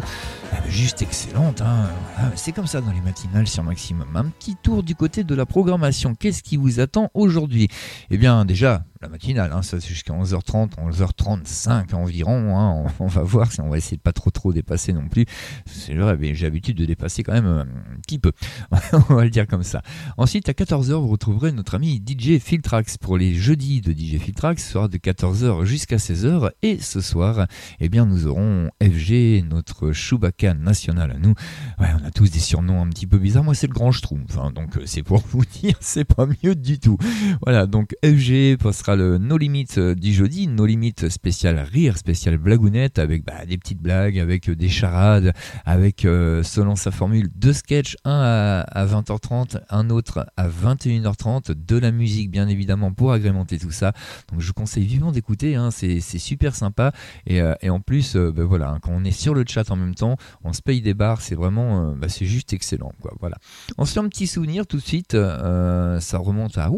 [0.53, 1.61] euh, juste excellente.
[1.61, 1.91] hein.
[2.35, 4.09] C'est comme ça dans les matinales sur Maximum.
[4.17, 6.17] Un petit tour du côté de la programmation.
[6.17, 7.69] Qu'est-ce qui vous attend aujourd'hui?
[8.11, 12.59] Eh bien, déjà, la matinale, hein, ça c'est jusqu'à 11h30, 11h35 environ.
[12.59, 12.85] hein.
[12.99, 15.25] On, va voir si on va essayer de pas trop trop dépasser non plus.
[15.65, 18.33] C'est vrai, j'ai l'habitude de dépasser quand même euh, un petit peu.
[19.09, 19.81] on va le dire comme ça.
[20.19, 24.63] Ensuite, à 14h, vous retrouverez notre ami DJ Filtrax pour les jeudis de DJ Filtrax.
[24.63, 26.51] Sera de 14h jusqu'à 16h.
[26.61, 27.47] Et ce soir,
[27.81, 31.35] eh bien, nous aurons FG, notre Chewbacca national à nous.
[31.79, 33.45] On a tous des surnoms un petit peu bizarres.
[33.45, 34.37] Moi, c'est le Grand Schtroumpf.
[34.37, 34.53] hein.
[34.55, 36.99] donc, euh, c'est pour vous dire, c'est pas mieux du tout.
[37.43, 40.47] Voilà, donc FG passera le No Limit euh, du jeudi.
[40.47, 45.33] No Limit spécial rire, spécial blagounette avec bah, des petites blagues, avec euh, des charades,
[45.65, 51.53] avec, euh, selon sa formule, deux sketchs, un à, à 20h30, un autre à 21h30,
[51.53, 53.93] de la musique bien évidemment pour agrémenter tout ça.
[54.31, 56.93] Donc je vous conseille vivement d'écouter, hein, c'est super sympa.
[57.27, 59.95] Et, et en plus, ben voilà, hein, quand on est sur le chat en même
[59.95, 62.93] temps, on se paye des bars, c'est vraiment, bah, c'est juste excellent.
[63.01, 63.37] Quoi, voilà.
[63.79, 66.71] On se fait un petit souvenir tout de suite, ça remonte à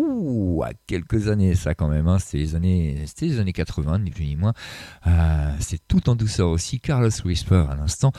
[0.86, 4.24] quelques années ça quand même, hein, c'était les années, c'était les années 80, ni plus
[4.24, 4.52] ni moins.
[5.06, 8.12] Euh, c'est tout en douceur aussi, Carlos Whisper à l'instant.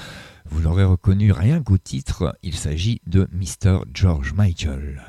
[0.50, 3.80] Vous l'aurez reconnu rien qu'au titre, il s'agit de Mr.
[3.94, 5.04] George Michael.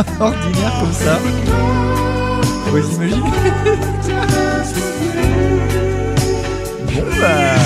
[0.08, 1.18] extraordinaire comme ça.
[2.66, 3.20] Vous imaginez
[6.86, 7.56] Bon bah.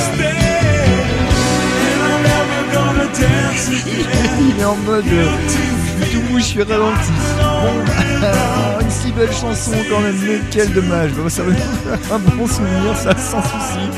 [4.41, 5.05] Il est en mode.
[5.07, 7.13] euh, suis tout mou, je suis ralenti.
[7.41, 11.11] Bon, une si belle chanson quand même, mais quel dommage.
[11.29, 13.89] Ça va faire un bon souvenir, ça sans souci.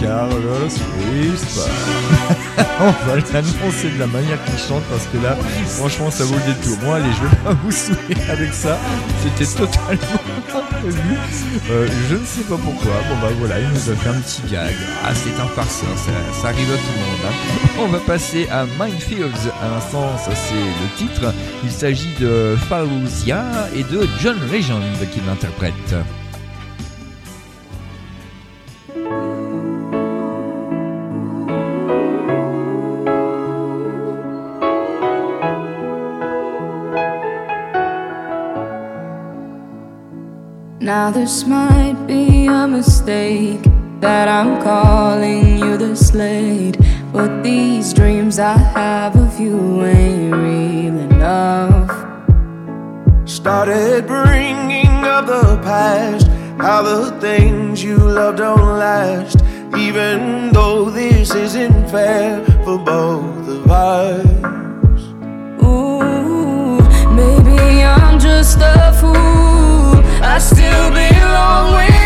[0.00, 0.68] Carlos
[1.12, 1.70] Whisper.
[2.80, 5.36] On va l'annoncer de la manière qu'il chante parce que là,
[5.68, 6.76] franchement, ça vaut le détour.
[6.82, 8.76] Bon, allez, je vais pas vous saouler avec ça.
[9.22, 10.20] C'était totalement
[10.54, 11.16] imprévu.
[11.70, 12.92] Euh, je ne sais pas pourquoi.
[13.08, 14.74] Bon, bah voilà, il nous a fait un petit gag.
[15.04, 17.20] Ah, c'est un farceur, ça, arrive à tout le monde.
[17.26, 17.80] hein.
[17.80, 19.50] On va passer à Minefields.
[19.62, 21.32] À l'instant, ça c'est le titre.
[21.64, 23.44] Il s'agit de Fausia
[23.74, 24.82] et de John Legend
[25.12, 25.94] qui l'interprète.
[41.02, 43.64] Now this might be a mistake
[43.98, 46.78] that I'm calling you the slate,
[47.12, 51.90] but these dreams I have of you ain't real enough.
[53.28, 56.28] Started bringing up the past,
[56.58, 59.42] how the things you love don't last.
[59.76, 65.02] Even though this isn't fair for both of us.
[65.64, 66.78] Ooh,
[67.10, 69.21] maybe I'm just a fool.
[70.42, 72.01] Still belong with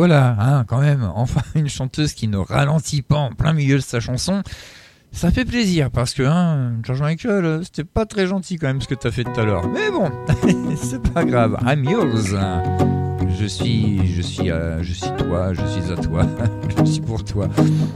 [0.00, 3.82] voilà, hein, quand même, enfin une chanteuse qui ne ralentit pas en plein milieu de
[3.82, 4.42] sa chanson.
[5.12, 8.80] Ça fait plaisir parce que hein, George Michael, euh, c'était pas très gentil quand même
[8.80, 9.68] ce que t'as fait tout à l'heure.
[9.68, 10.10] Mais bon,
[10.76, 11.58] c'est pas grave.
[11.66, 12.34] I'm yours.
[13.40, 16.26] Je suis, je suis, euh, je suis toi, je suis à toi,
[16.78, 17.48] je suis pour toi.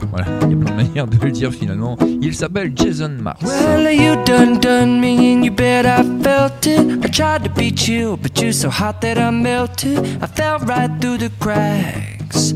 [0.09, 1.95] Voilà, il y a plein de manières de le dire finalement.
[2.19, 3.43] Il s'appelle Jason Mars.
[3.43, 7.05] Well, you done done me and you bet I felt it.
[7.05, 9.99] I tried to beat you, but you're so hot that I melted.
[10.19, 12.55] I fell right through the cracks.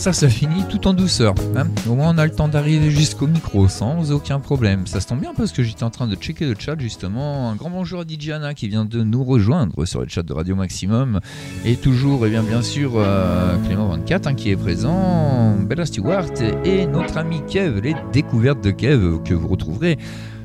[0.00, 1.34] ça, ça finit tout en douceur.
[1.56, 1.66] hein.
[1.86, 4.86] Au moins, on a le temps d'arriver jusqu'au micro sans aucun problème.
[4.86, 7.50] Ça se tombe bien parce que j'étais en train de checker le chat justement.
[7.50, 10.56] Un grand bonjour à Diana qui vient de nous rejoindre sur le chat de Radio
[10.56, 11.20] Maximum.
[11.66, 16.30] Et toujours, et bien, bien sûr, euh, Clément24 hein, qui est présent, Bella Stewart
[16.64, 19.98] et notre ami Kev, les découvertes de Kev que vous retrouverez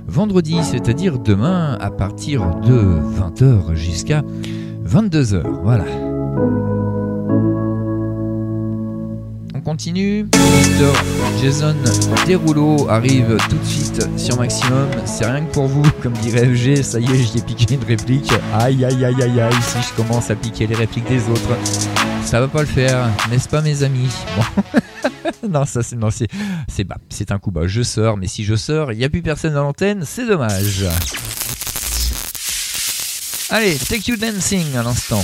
[0.05, 4.21] vendredi, c'est-à-dire demain à partir de 20h jusqu'à
[4.85, 5.43] 22h.
[5.63, 5.85] Voilà.
[9.65, 10.27] On continue.
[10.57, 10.91] Mister
[11.41, 11.75] Jason
[12.27, 14.87] Derulo arrive tout de suite sur Maximum.
[15.05, 16.83] C'est rien que pour vous, comme dirait FG.
[16.83, 18.31] Ça y est, j'y ai piqué une réplique.
[18.53, 19.53] Aïe, aïe, aïe, aïe, aïe.
[19.61, 21.57] Si je commence à piquer les répliques des autres,
[22.23, 24.09] ça va pas le faire, n'est-ce pas, mes amis?
[25.49, 26.27] Non, ça c'est c'est
[26.67, 27.65] c'est bah, c'est un coup bas.
[27.65, 30.85] Je sors, mais si je sors, il n'y a plus personne dans l'antenne, c'est dommage.
[33.49, 35.23] Allez, Take You Dancing à l'instant.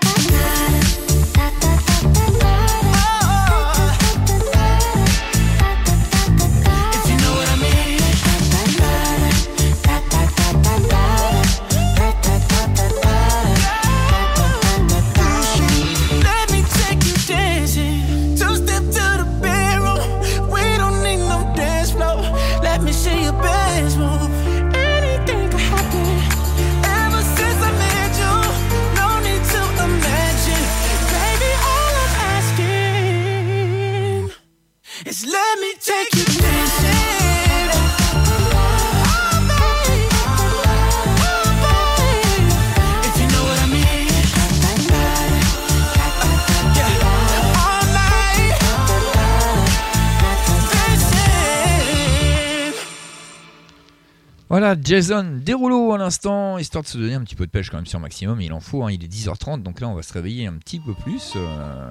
[54.51, 57.77] Voilà, Jason Derulo à l'instant, histoire de se donner un petit peu de pêche quand
[57.77, 60.11] même sur maximum, il en faut, hein, il est 10h30, donc là on va se
[60.11, 61.33] réveiller un petit peu plus.
[61.37, 61.89] euh,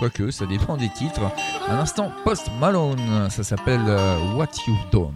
[0.00, 1.20] Quoique, ça dépend des titres.
[1.68, 5.14] À l'instant, Post Malone, ça s'appelle euh, What You've Done.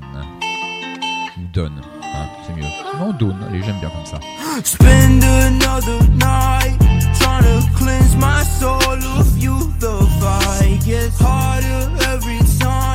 [1.39, 1.81] Ou Done,
[2.15, 2.69] hein, c'est mieux.
[3.01, 4.21] Non, Done, allez, j'aime bien comme ça.
[4.63, 6.79] Spend another night
[7.19, 9.57] trying to cleanse my soul of you.
[9.81, 12.92] The fight gets harder every time,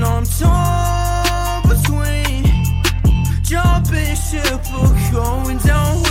[0.00, 0.04] mine.
[0.04, 2.44] I'm torn between
[3.42, 6.05] jumping ship or going down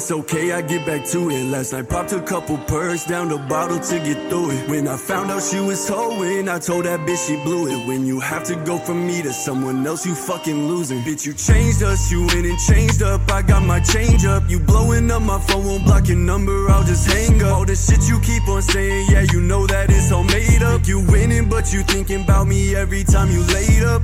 [0.00, 1.44] it's okay, I get back to it.
[1.50, 4.66] Last night popped a couple perks, down the bottle to get through it.
[4.70, 7.86] When I found out she was hoeing, I told that bitch she blew it.
[7.86, 11.00] When you have to go from me to someone else, you fucking losing.
[11.02, 13.30] Bitch, you changed us, you went and changed up.
[13.30, 14.48] I got my change up.
[14.48, 17.52] You blowing up my phone, won't block your number, I'll just hang up.
[17.52, 20.86] All the shit you keep on saying, yeah, you know that it's all made up.
[20.86, 24.00] You winning, but you thinking about me every time you laid up.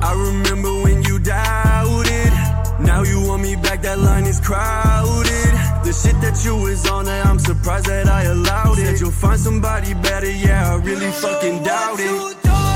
[0.00, 2.55] I remember when you doubted.
[2.80, 5.52] Now you want me back, that line is crowded.
[5.84, 8.86] The shit that you was on, that I'm surprised that I allowed it.
[8.86, 12.75] Said you'll find somebody better, yeah, I really fucking doubt it.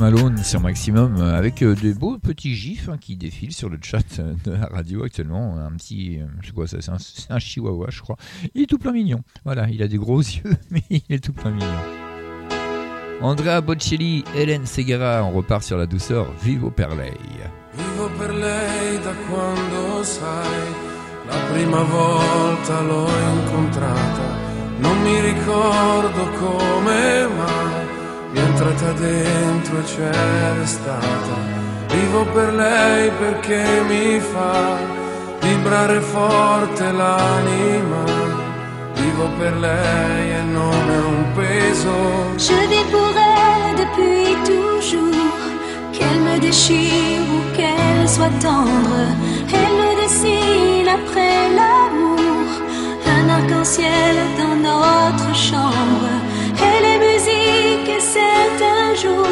[0.00, 3.78] Malone sur Maximum euh, avec euh, des beaux petits gifs hein, qui défilent sur le
[3.82, 5.56] chat euh, de la radio actuellement.
[5.58, 8.16] Un petit, je sais quoi ça, c'est un, chihuahua je crois.
[8.54, 9.22] Il est tout plein mignon.
[9.44, 11.66] Voilà, il a des gros yeux mais il est tout plein mignon.
[13.20, 16.32] Andrea Bocelli, Hélène Segara, on repart sur la douceur.
[16.42, 17.12] Vivo per lei.
[17.74, 18.34] Vivo per
[19.02, 20.72] da quando sai,
[21.26, 24.46] la prima volta l'ho incontrata.
[24.78, 27.97] Non mi ricordo come
[28.30, 30.10] mi è entrata dentro e c'è
[30.58, 31.34] restata.
[31.88, 34.76] Vivo per lei perché mi fa
[35.40, 38.04] vibrare forte l'anima.
[38.94, 41.94] Vivo per lei e non un peso.
[42.36, 45.42] Je vis pour elle depuis toujours.
[45.92, 49.02] Qu'elle me déchire ou qu'elle soit tendre,
[49.52, 52.48] elle me dessine après l'amour.
[53.06, 56.27] Un arc-en-ciel dans notre chambre.
[57.90, 59.26] Et c'est un jour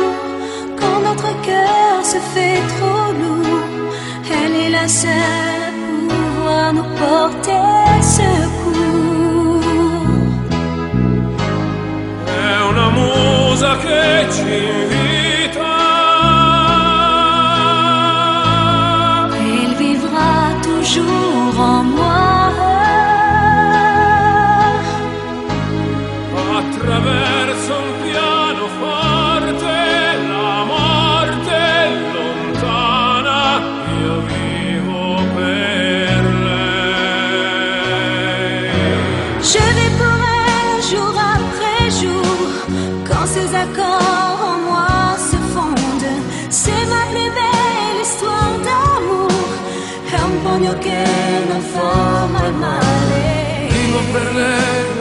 [0.78, 3.92] quand notre cœur se fait trop lourd.
[4.30, 5.10] Elle est la seule
[6.48, 8.45] à nous porter.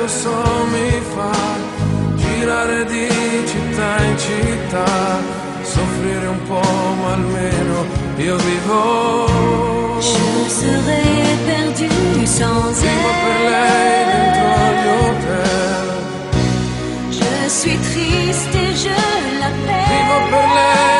[0.06, 1.32] Lo so, mi fa
[2.16, 3.08] girare di
[3.47, 4.86] città in città,
[5.64, 6.62] soffrire un po',
[7.01, 7.86] ma almeno
[8.18, 9.26] io vivo.
[9.99, 14.47] Je serais perdu sans Vivo per lei dentro
[14.80, 14.91] gli
[15.43, 15.93] elle.
[17.20, 18.95] Je suis triste et je
[19.39, 20.94] l'appelle.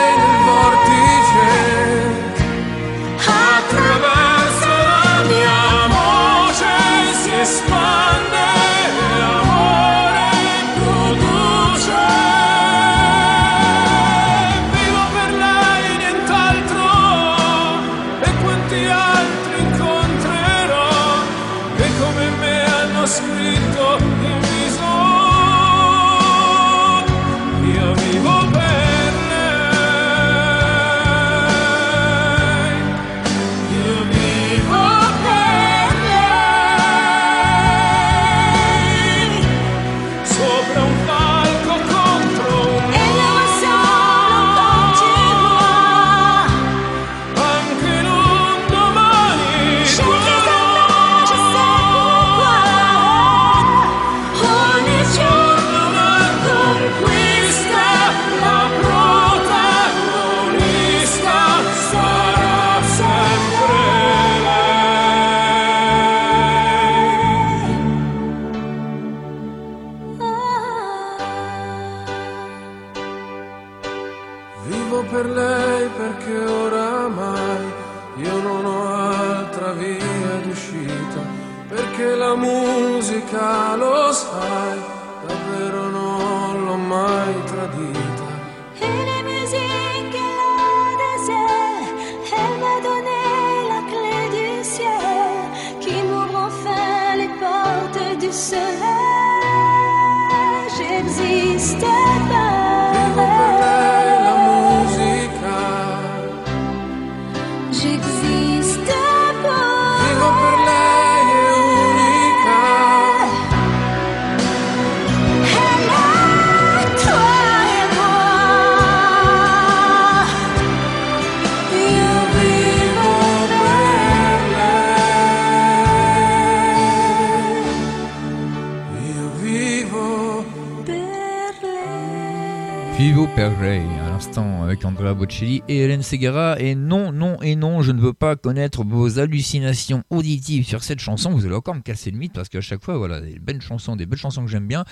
[134.76, 136.60] Avec Andrea Bocelli et Hélène Segara.
[136.60, 141.00] Et non, non et non, je ne veux pas connaître vos hallucinations auditives sur cette
[141.00, 141.32] chanson.
[141.32, 143.96] Vous allez encore me casser le mythe parce qu'à chaque fois, voilà, des belles chansons,
[143.96, 144.84] des belles chansons que j'aime bien.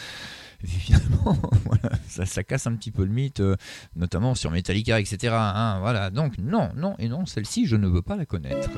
[0.64, 1.38] Et finalement,
[2.08, 3.58] ça, ça casse un petit peu le mythe, euh,
[3.98, 5.34] notamment sur Metallica, etc.
[5.36, 8.70] hein, voilà, donc non, non et non, celle-ci, je ne veux pas la connaître.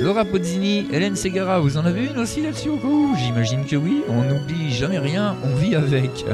[0.00, 4.00] Laura Pozzini, Hélène Segara, vous en avez une aussi là-dessus au coup J'imagine que oui,
[4.08, 6.24] on n'oublie jamais rien, on vit avec.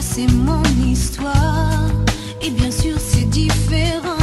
[0.00, 1.88] c'est mon histoire.
[2.40, 4.19] Et bien sûr, c'est différent.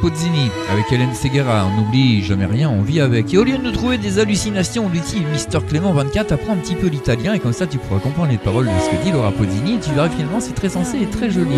[0.00, 3.34] Pozzini, avec Hélène Segara, on n'oublie jamais rien, on vit avec.
[3.34, 5.00] Et au lieu de nous trouver des hallucinations, on dit
[5.32, 8.38] Mister Clément 24, apprends un petit peu l'italien et comme ça tu pourras comprendre les
[8.38, 11.06] paroles de ce que dit Laura Pozzini et tu verras finalement c'est très sensé et
[11.06, 11.54] très joli.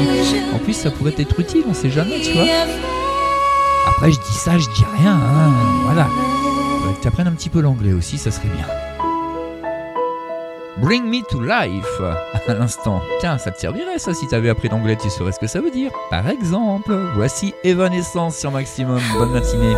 [0.55, 2.45] En plus ça pourrait être utile, on sait jamais, tu vois.
[3.89, 5.53] Après je dis ça, je dis rien, hein,
[5.85, 6.09] voilà.
[7.01, 8.67] Tu apprennes un petit peu l'anglais aussi, ça serait bien.
[10.83, 12.01] Bring Me to Life
[12.49, 13.01] à l'instant.
[13.21, 15.71] Tiens, ça te servirait ça si t'avais appris l'anglais, tu saurais ce que ça veut
[15.71, 15.93] dire.
[16.11, 19.01] Par exemple, voici Evanescence sur Maximum.
[19.17, 19.77] Bonne matinée.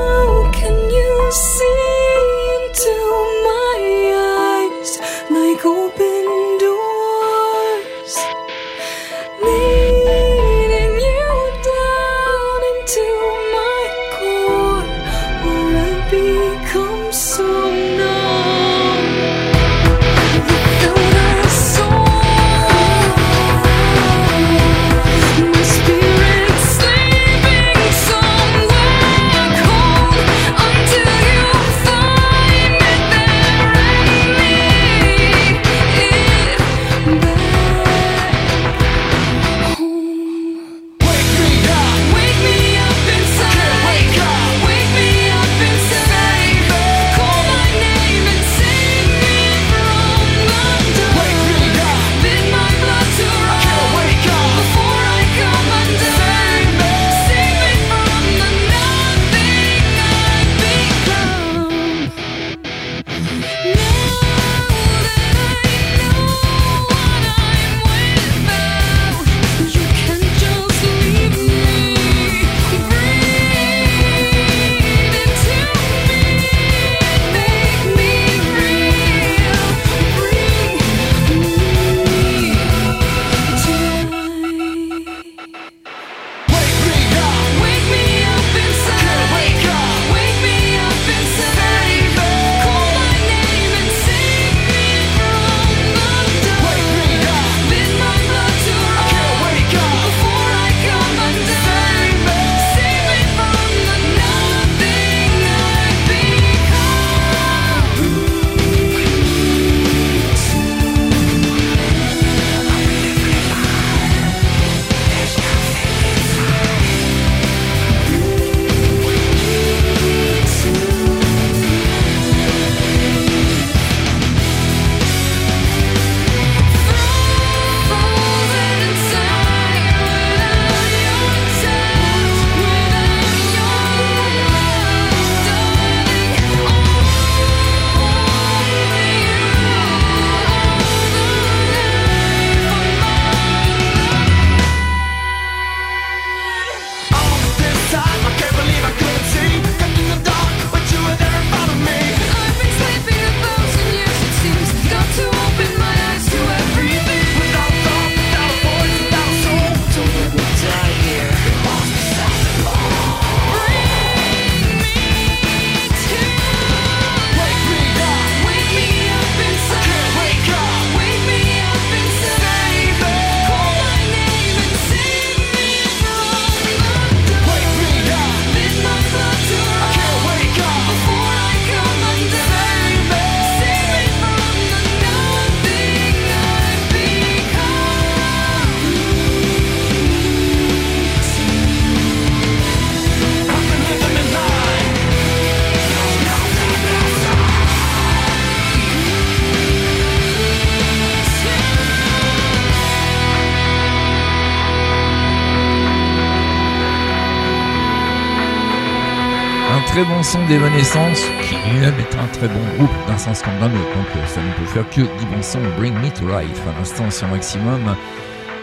[210.24, 214.06] Son d'Evanescence, qui lui-même est un très bon groupe d'un sens comme d'un autre, donc
[214.16, 217.10] euh, ça ne peut faire que du bon son Bring Me to Life à l'instant
[217.10, 217.94] sur Maximum.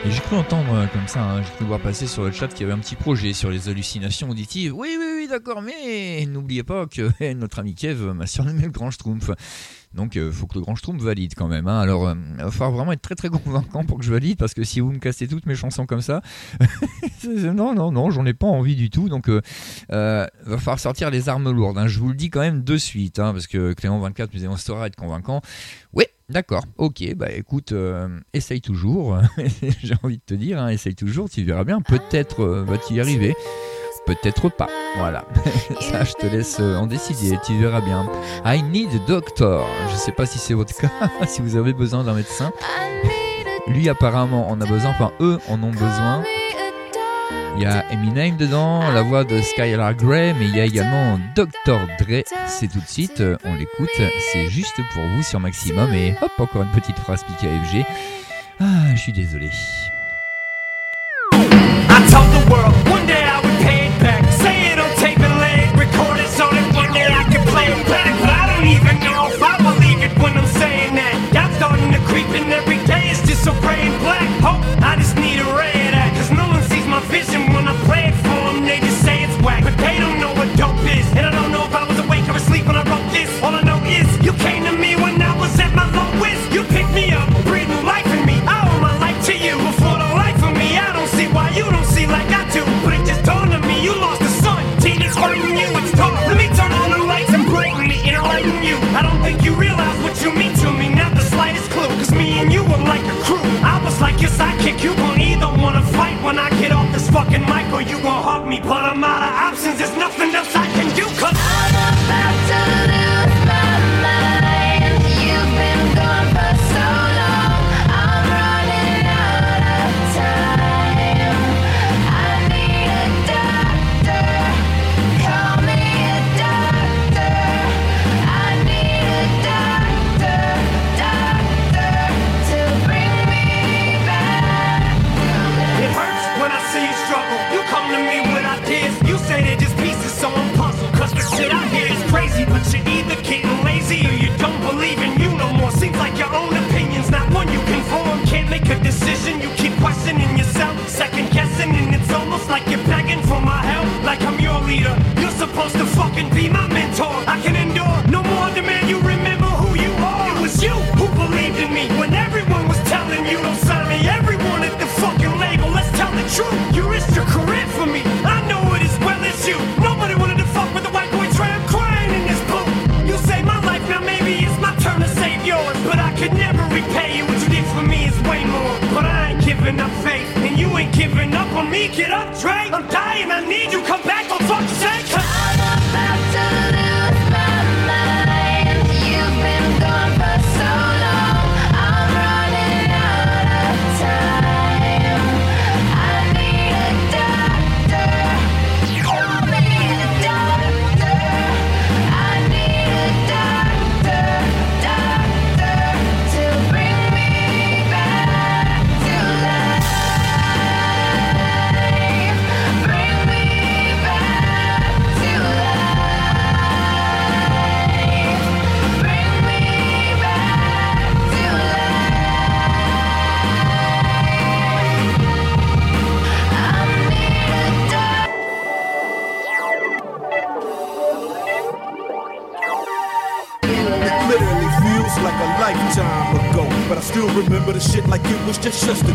[0.04, 2.48] Et j'ai cru entendre euh, comme ça, hein, j'ai cru voir passer sur le chat
[2.48, 4.74] qu'il y avait un petit projet sur les hallucinations auditives.
[4.76, 8.90] Oui, oui, oui, d'accord, mais n'oubliez pas que notre ami Kev m'a surnommé le grand
[8.90, 9.30] Schtroumpf.
[9.94, 11.68] Donc il faut que le grand Schtroumpf valide quand même.
[11.68, 11.78] hein.
[11.82, 14.54] Alors euh, il va falloir vraiment être très très convaincant pour que je valide parce
[14.54, 16.22] que si vous me cassez toutes mes chansons comme ça,
[17.28, 19.10] non non non, j'en ai pas envie du tout.
[19.10, 19.42] Donc euh,
[19.92, 21.78] euh, va falloir sortir les armes lourdes.
[21.78, 21.88] hein.
[21.88, 24.48] Je vous le dis quand même de suite hein, parce que Clément 24 me disait
[24.48, 25.42] on saura être convaincant.
[25.94, 26.06] Oui.
[26.30, 29.18] D'accord, ok, bah écoute, euh, essaye toujours,
[29.84, 33.02] j'ai envie de te dire, hein, essaye toujours, tu verras bien, peut-être euh, vas-tu y
[33.02, 33.36] arriver,
[34.06, 35.26] peut-être pas, voilà,
[35.82, 38.10] ça je te laisse euh, en décider, tu verras bien.
[38.46, 40.90] I need a doctor, je sais pas si c'est votre cas,
[41.28, 42.54] si vous avez besoin d'un médecin,
[43.68, 46.24] lui apparemment en a besoin, enfin eux en ont besoin.
[47.58, 51.20] Il y a Eminem dedans, la voix de Skylar Grey, mais il y a également
[51.36, 51.80] Dr.
[52.00, 52.24] Dre.
[52.48, 53.90] C'est tout de suite, on l'écoute,
[54.32, 55.94] c'est juste pour vous sur Maximum.
[55.94, 57.86] Et hop, encore une petite phrase piquée à FG.
[58.60, 59.50] Ah, je suis désolé.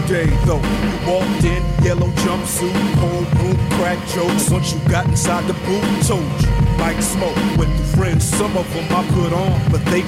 [0.09, 0.57] Yesterday, though.
[0.57, 4.51] You walked in, yellow jumpsuit, room, crack jokes.
[4.51, 7.37] Once you got inside the booth, told you, like smoke.
[7.59, 9.03] With the friends, some of them I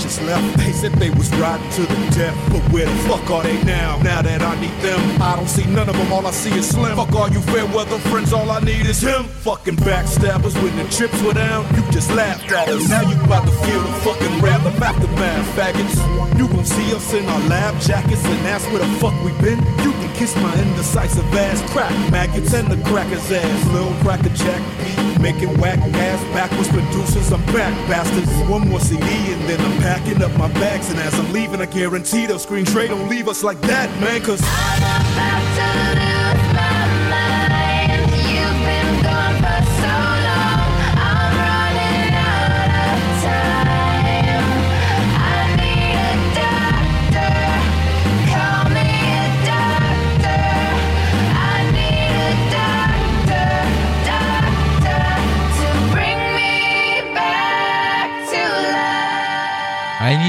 [0.09, 0.57] just left.
[0.57, 2.37] They said they was riding to the death.
[2.51, 4.01] But where the fuck are they now?
[4.03, 6.71] Now that I need them, I don't see none of them, all I see is
[6.71, 6.97] Slim.
[6.97, 9.25] Fuck all you fair weather friends, all I need is him.
[9.45, 12.89] Fucking backstabbers when the chips were down, you just laughed at us.
[12.89, 15.97] Now you about to feel the fucking wrath of aftermath, faggots.
[16.39, 19.59] You gon' see us in our lab jackets and ask where the fuck we been.
[19.85, 23.67] You can kiss my indecisive ass, crack maggots and the cracker's ass.
[23.73, 24.63] Lil cracker jack
[25.21, 27.33] making whack ass backwards producers.
[27.33, 28.31] I'm back, bastards.
[28.49, 30.91] One more CD and then I'm packing up my bags.
[30.91, 32.89] And as I'm leaving, I guarantee they'll screen trade.
[32.89, 34.41] Don't leave us like that, man, cause.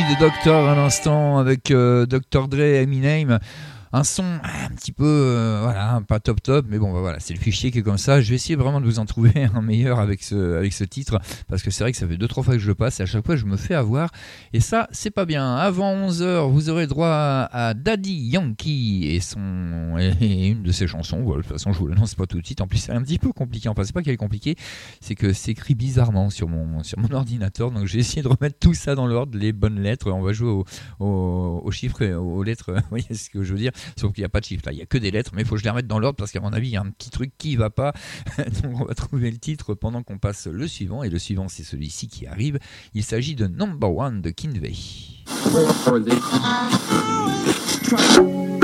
[0.09, 2.47] De Doctor à l'instant avec euh, Dr.
[2.47, 3.39] Dre et Eminem.
[3.93, 4.23] Un son
[4.79, 7.79] petit peu, euh, voilà, pas top top, mais bon, bah, voilà, c'est le fichier qui
[7.79, 8.21] est comme ça.
[8.21, 11.19] Je vais essayer vraiment de vous en trouver un meilleur avec ce, avec ce titre,
[11.47, 13.03] parce que c'est vrai que ça fait deux trois fois que je le passe et
[13.03, 14.09] à chaque fois je me fais avoir.
[14.53, 15.55] Et ça, c'est pas bien.
[15.55, 17.07] Avant 11h, vous aurez droit
[17.51, 21.19] à Daddy Yankee et, son, et une de ses chansons.
[21.29, 22.61] De toute façon, je vous l'annonce pas tout de suite.
[22.61, 23.67] En plus, c'est un petit peu compliqué.
[23.69, 24.55] Enfin, c'est pas qu'elle est compliquée,
[25.01, 27.71] c'est que c'est écrit bizarrement sur mon, sur mon ordinateur.
[27.71, 30.09] Donc, j'ai essayé de remettre tout ça dans l'ordre, les bonnes lettres.
[30.11, 30.65] On va jouer au-
[30.99, 32.71] au- aux chiffres, aux lettres.
[32.75, 33.71] Vous voyez ce que je veux dire?
[33.99, 35.47] Sauf qu'il n'y a pas de chiffres il n'y a que des lettres, mais il
[35.47, 36.89] faut que je les remette dans l'ordre parce qu'à mon avis, il y a un
[36.89, 37.93] petit truc qui va pas.
[38.63, 41.03] Donc on va trouver le titre pendant qu'on passe le suivant.
[41.03, 42.59] Et le suivant, c'est celui-ci qui arrive.
[42.93, 44.73] Il s'agit de Number One de Kinvey.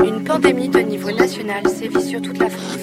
[0.04, 2.78] Une pandémie de niveau national sévit sur toute la France.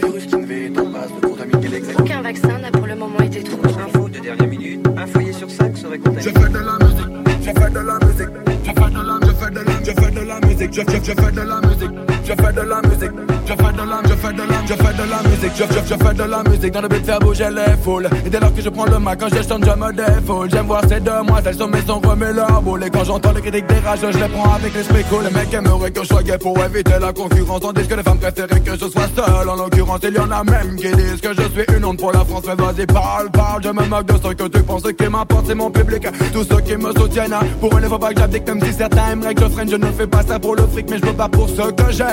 [1.99, 3.69] Aucun vaccin n'a pour le moment été trouvé.
[3.69, 6.21] Info de dernière minute, un foyer sur cinq serait contaminé.
[6.21, 7.09] Je fais de la musique,
[7.41, 8.29] je fais de la musique,
[8.63, 10.97] je fais de la, je fais de la, je fais de la musique, je, je,
[11.03, 11.91] je fais de la musique,
[12.25, 13.11] je fais de la musique,
[13.45, 15.79] je fais de la, je fais de la, je fais de la musique, je, je,
[15.87, 18.09] je fais de la musique dans le but de faire bouger les foules.
[18.25, 20.49] Et dès lors que je prends le mic, quand je chante, je me défoule.
[20.49, 22.83] J'aime voir ces demoiselles mes sons remuer leur boule.
[22.83, 25.23] Et quand j'entends les critiques des rageux, je les prends avec l'esprit cool.
[25.23, 27.61] Les mecs aimeraient que je sois gay pour éviter la concurrence.
[27.61, 29.49] Tandis que les femmes préféraient que je sois seul.
[29.49, 32.11] En l'occurrence, il y en a même qui disent que je suis une honte pour
[32.11, 32.43] la France.
[32.47, 34.83] Mais vas-y, parle, parle, je me moque de ce que tu penses.
[34.83, 36.07] Ce qui m'importe, c'est mon public.
[36.33, 38.47] Tous ceux qui me soutiennent, pour eux, il ne faut pas que j'abdique.
[38.47, 40.89] Même si certains aimeraient que je freine, je ne fais pas ça pour le fric.
[40.89, 42.12] Mais je veux pas pour ceux que j'aime,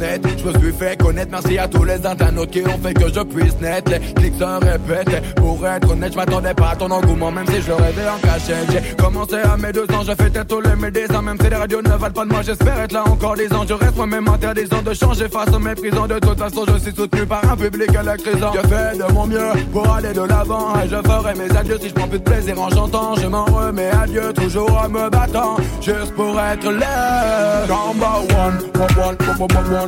[0.00, 1.30] je me suis fait connaître.
[1.30, 3.90] Merci à tous les internautes qui ont fait que je puisse naître.
[3.90, 5.34] Les clics se répètent.
[5.36, 8.70] Pour être honnête, je m'attendais pas à ton engouement Même si je rêvais en cachette.
[8.70, 11.56] J'ai commencé à mes deux ans, je fais tête tous les médecins Même si les
[11.56, 13.64] radios ne valent pas de moi, j'espère être là encore dix ans.
[13.68, 16.06] Je reste moi-même interdisant de changer face aux méprisants.
[16.06, 18.52] De toute façon, je suis soutenu par un public électrisant.
[18.54, 21.78] Je fais de mon mieux pour aller de l'avant Et je ferai mes adieux.
[21.80, 24.88] Si je prends plus de plaisir en chantant Je m'en remets à Dieu, toujours en
[24.88, 28.60] me battant Juste pour être one One,
[28.98, 29.87] one, one, one, one,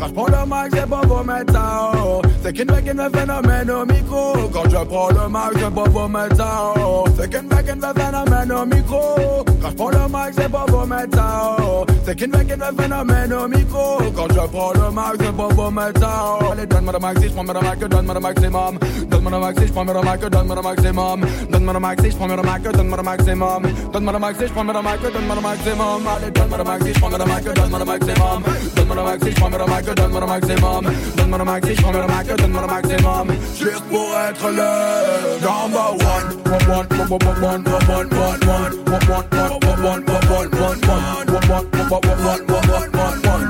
[0.00, 2.22] Quand je prends le mic, c'est vous mettre ça haut.
[2.42, 4.32] Second back and the phénomène au micro.
[4.50, 7.04] Quand je prends le mic, c'est vous mettre ça haut.
[7.18, 9.44] Second back and the phénomène au micro.
[9.60, 11.84] Quand je prends le mic, c'est vous mettre ça haut.
[12.06, 13.98] Second back and the phénomène au micro.
[14.16, 16.50] Quand je prends le mic, c'est vous mettre ça haut.
[16.50, 18.78] Allez, donne-moi le maxi, je prends le mic, donne-moi le maximum.
[19.10, 21.20] Donne-moi le maxi, je prends le mic, donne-moi le maximum.
[21.52, 23.62] Donne-moi le maxi, je prends le mic, donne-moi le maximum.
[23.92, 26.02] Donne-moi le maxi, je prends le mic, donne-moi maximum.
[26.16, 28.42] Allez, donne-moi le maxi, je prends le mic, donne-moi le maximum.
[28.76, 30.84] Donne-moi le maxi, je prends mic, que donne-moi le maximum
[31.16, 36.40] Donne-moi le maxi, je prends le donne-moi le maximum Juste pour être le number one
[36.50, 41.20] One, one, one, one, one, one, one, one One, one, one, one, one, one, one
[41.26, 43.40] One, one, one, one, one, one, one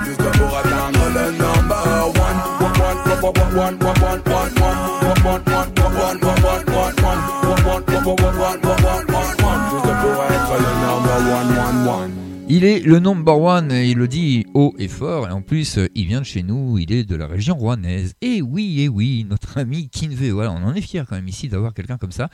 [12.52, 16.06] Il est le number one, il le dit haut et fort, et en plus, il
[16.06, 18.14] vient de chez nous, il est de la région rouennaise.
[18.22, 21.48] Et oui, et oui, notre ami Kinvey, voilà, on en est fiers quand même ici
[21.48, 22.28] d'avoir quelqu'un comme ça.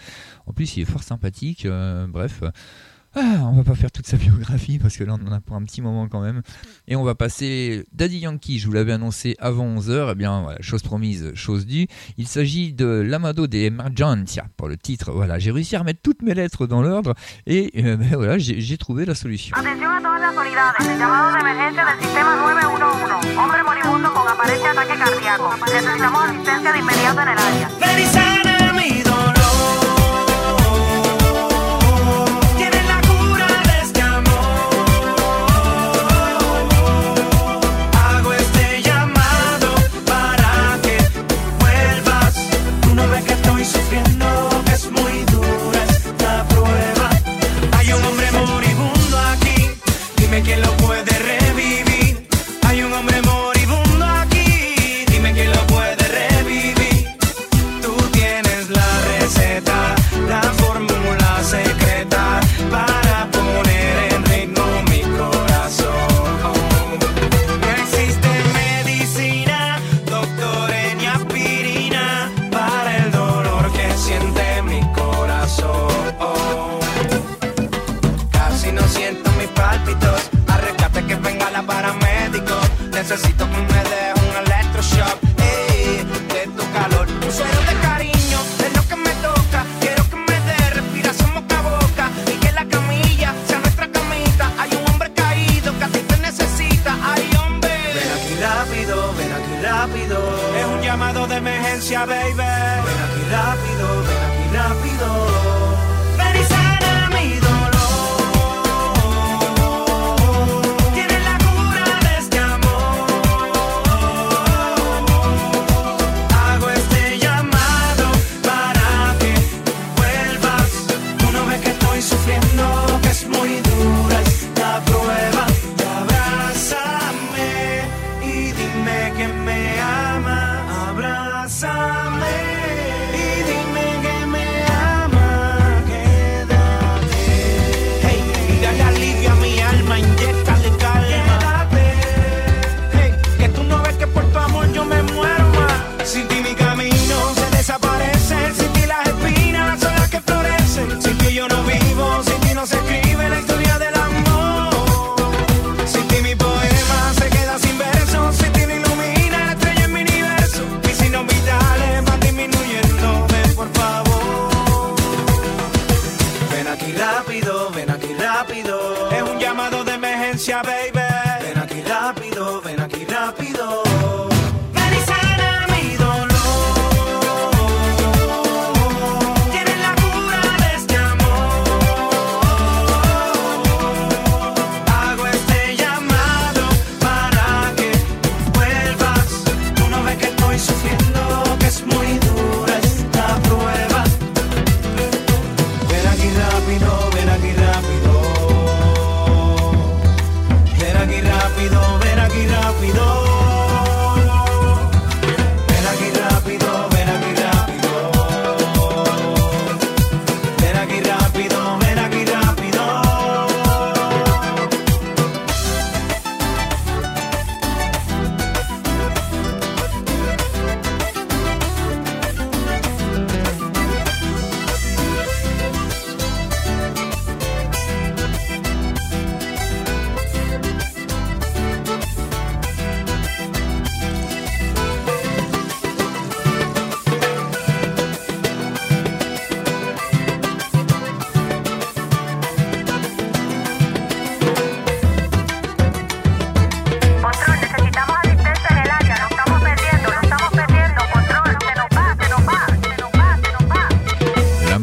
[0.47, 2.43] En plus, il est fort sympathique, euh, bref.
[3.19, 5.57] Ah, on va pas faire toute sa biographie parce que là on en a pour
[5.57, 6.43] un petit moment quand même.
[6.87, 10.59] Et on va passer Daddy Yankee, je vous l'avais annoncé avant 11h, et bien voilà,
[10.61, 11.87] chose promise, chose due.
[12.19, 15.13] Il s'agit de l'Amado de Emergencia pour le titre.
[15.13, 17.15] Voilà, j'ai réussi à remettre toutes mes lettres dans l'ordre
[17.47, 19.57] et euh, ben voilà, j'ai j'ai trouvé la solution.
[19.57, 20.87] Atención a todas las unidades.
[20.87, 23.39] El llamado de emergencia del sistema 911.
[23.39, 25.55] Hombre moribundo con aparente ataque cardíaco.
[25.65, 28.56] Necesitamos asistencia de inmediato en el área.
[43.91, 47.11] Viendo que es muy dura esta prueba.
[47.73, 49.71] Hay un hombre moribundo aquí.
[50.17, 50.86] Dime quién lo puede.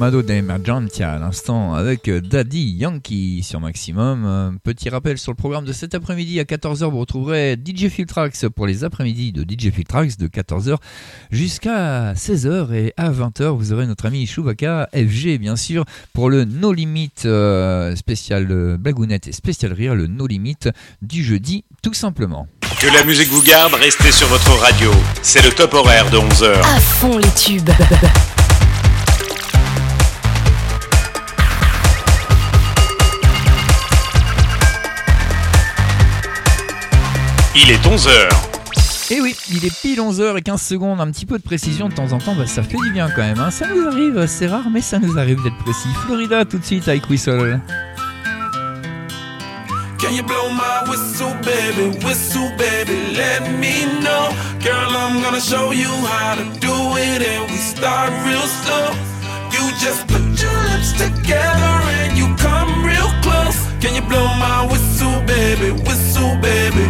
[0.03, 0.13] Va.
[0.13, 4.59] L'Amado d'Emergentia à l'instant avec Daddy Yankee sur Maximum.
[4.61, 8.67] Petit rappel sur le programme de cet après-midi à 14h, vous retrouverez DJ Filtrax pour
[8.67, 10.75] les après-midi de DJ Filtrax de 14h
[11.31, 16.43] jusqu'à 16h et à 20h vous aurez notre ami Chewbacca FG bien sûr pour le
[16.43, 20.67] No Limit euh, spécial euh, blagounette et spécial rire, le No Limit
[21.01, 22.47] du jeudi tout simplement.
[22.81, 24.91] Que la musique vous garde, restez sur votre radio.
[25.21, 26.59] C'est le top horaire de 11h.
[26.59, 27.69] À fond les tubes.
[37.93, 39.11] 11h.
[39.11, 41.93] Et oui, il est pile 11h et 15 secondes, un petit peu de précision de
[41.93, 43.39] temps en temps, bah, ça fait du bien quand même.
[43.39, 43.51] hein.
[43.51, 45.89] Ça nous arrive, c'est rare, mais ça nous arrive d'être précis.
[46.05, 47.59] Florida tout de suite avec Whistle.
[49.99, 51.95] Can you blow my whistle, baby?
[52.03, 54.33] Whistle, baby, let me know.
[54.59, 58.89] Girl, I'm gonna show you how to do it, and we start real slow.
[59.51, 63.55] You just put your lips together and you come real close.
[63.79, 65.71] Can you blow my whistle, baby?
[65.87, 66.89] Whistle, baby.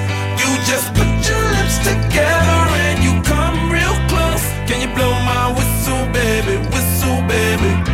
[0.71, 4.41] Just put your lips together and you come real close.
[4.69, 6.55] Can you blow my whistle, baby?
[6.71, 7.90] Whistle, baby.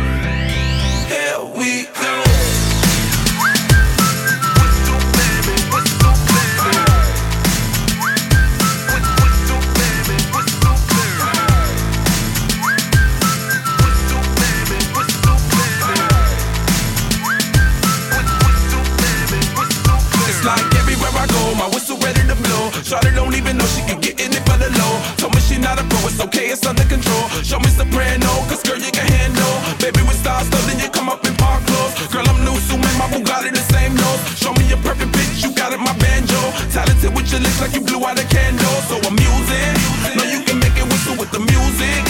[22.88, 24.94] She can get in it for the low.
[25.20, 27.28] Told me she not a pro, it's okay, it's under control.
[27.44, 29.54] Show me soprano, cause girl, you can handle.
[29.78, 31.94] Baby, with stars, so then you come up in park clothes.
[32.08, 34.20] Girl, I'm new, so man, my Bugatti the same nose.
[34.40, 36.40] Show me a perfect bitch, you got it, my banjo.
[36.72, 38.78] Talented with your lips like you blew out a candle.
[38.88, 39.72] So I'm using,
[40.16, 42.00] know you can make it whistle with the music.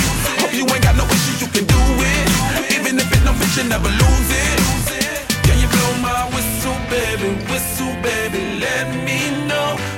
[0.40, 2.26] Hope you ain't got no issues, you can do it.
[2.78, 4.56] Even if it don't fit, you never lose it.
[5.42, 7.34] Can you blow my whistle, baby?
[7.50, 9.18] Whistle, baby, let me
[9.50, 9.97] know.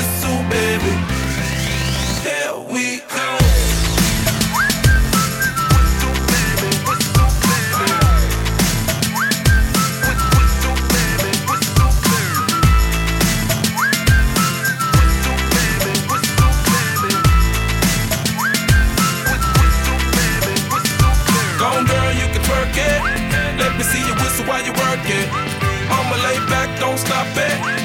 [25.11, 25.27] It.
[25.95, 27.80] I'ma lay back, don't stop it.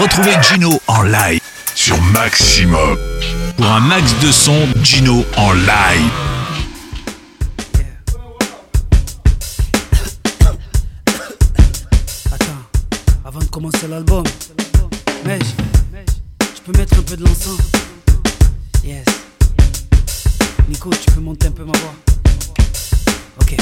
[0.00, 1.40] Retrouvez Gino en live
[1.74, 2.98] sur Maximum.
[3.56, 6.10] Pour un max de son, Gino en live.
[13.24, 14.24] Avant de commencer l'album,
[15.24, 15.40] Mej,
[16.40, 17.58] je peux mettre un peu de l'encens?
[18.84, 19.06] Yes.
[20.68, 21.94] Nico, tu peux monter un peu ma voix?
[23.40, 23.56] Ok.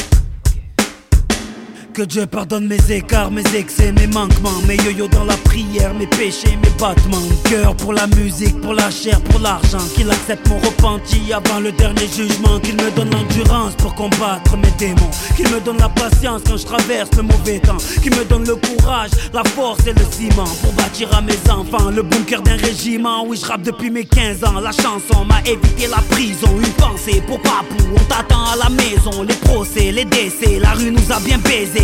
[1.94, 6.08] Que Dieu pardonne mes écarts, mes excès, mes manquements, mes yo-yo dans la prière, mes
[6.08, 7.22] péchés, mes battements.
[7.44, 9.78] Cœur pour la musique, pour la chair, pour l'argent.
[9.94, 12.58] Qu'il accepte mon repenti avant le dernier jugement.
[12.58, 15.10] Qu'il me donne l'endurance pour combattre mes démons.
[15.36, 17.76] Qu'il me donne la patience quand je traverse le mauvais temps.
[18.02, 21.90] Qu'il me donne le courage, la force et le ciment pour bâtir à mes enfants
[21.90, 23.24] le bunker d'un régiment.
[23.24, 24.58] Oui, je rappe depuis mes 15 ans.
[24.58, 26.48] La chanson m'a évité la prison.
[26.58, 29.22] Une pensée pour Papou, on t'attend à la maison.
[29.22, 31.38] Les procès, les décès, la rue nous a bien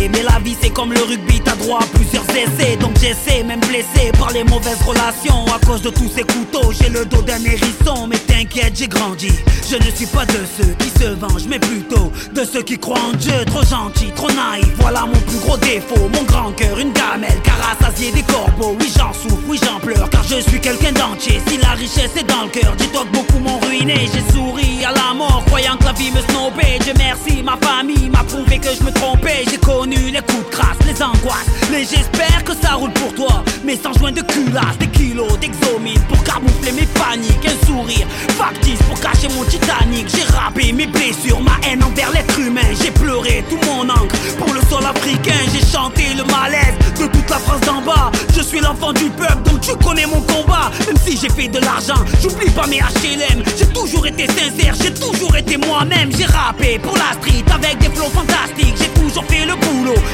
[0.09, 2.77] Mais la vie c'est comme le rugby, t'as droit à plusieurs essais.
[2.77, 5.45] Donc j'essaie, même blessé par les mauvaises relations.
[5.53, 8.07] À cause de tous ces couteaux, j'ai le dos d'un hérisson.
[8.07, 9.31] Mais t'inquiète, j'ai grandi.
[9.69, 12.99] Je ne suis pas de ceux qui se vengent, mais plutôt de ceux qui croient
[12.99, 13.33] en Dieu.
[13.45, 16.09] Trop gentil, trop naïf, voilà mon plus gros défaut.
[16.13, 18.75] Mon grand cœur, une gamelle, car rassasié des corbeaux.
[18.79, 21.41] Oui, j'en souffre, oui, j'en pleure, car je suis quelqu'un d'entier.
[21.47, 24.09] Si la richesse est dans le cœur, dis-toi que beaucoup m'ont ruiné.
[24.13, 26.79] J'ai souri à la mort, croyant que la vie me snobait.
[26.83, 29.45] Dieu merci, ma famille m'a prouvé que je me trompais.
[29.49, 31.47] J'ai connu les coups de crasse, les angoisses.
[31.71, 33.43] Mais j'espère que ça roule pour toi.
[33.63, 37.45] Mais sans joint de culasse, des kilos d'exomine pour camoufler mes paniques.
[37.45, 38.07] Un sourire
[38.37, 40.07] factice pour cacher mon Titanic.
[40.07, 42.61] J'ai rappé mes blessures, ma haine envers l'être humain.
[42.81, 45.39] J'ai pleuré tout mon encre pour le sol africain.
[45.53, 48.11] J'ai chanté le malaise de toute la France d'en bas.
[48.35, 50.71] Je suis l'enfant du peuple, donc tu connais mon combat.
[50.87, 53.43] Même si j'ai fait de l'argent, j'oublie pas mes HLM.
[53.57, 56.11] J'ai toujours été sincère, j'ai toujours été moi-même.
[56.17, 58.75] J'ai rappé pour la street avec des flots fantastiques.
[58.77, 59.55] J'ai toujours fait le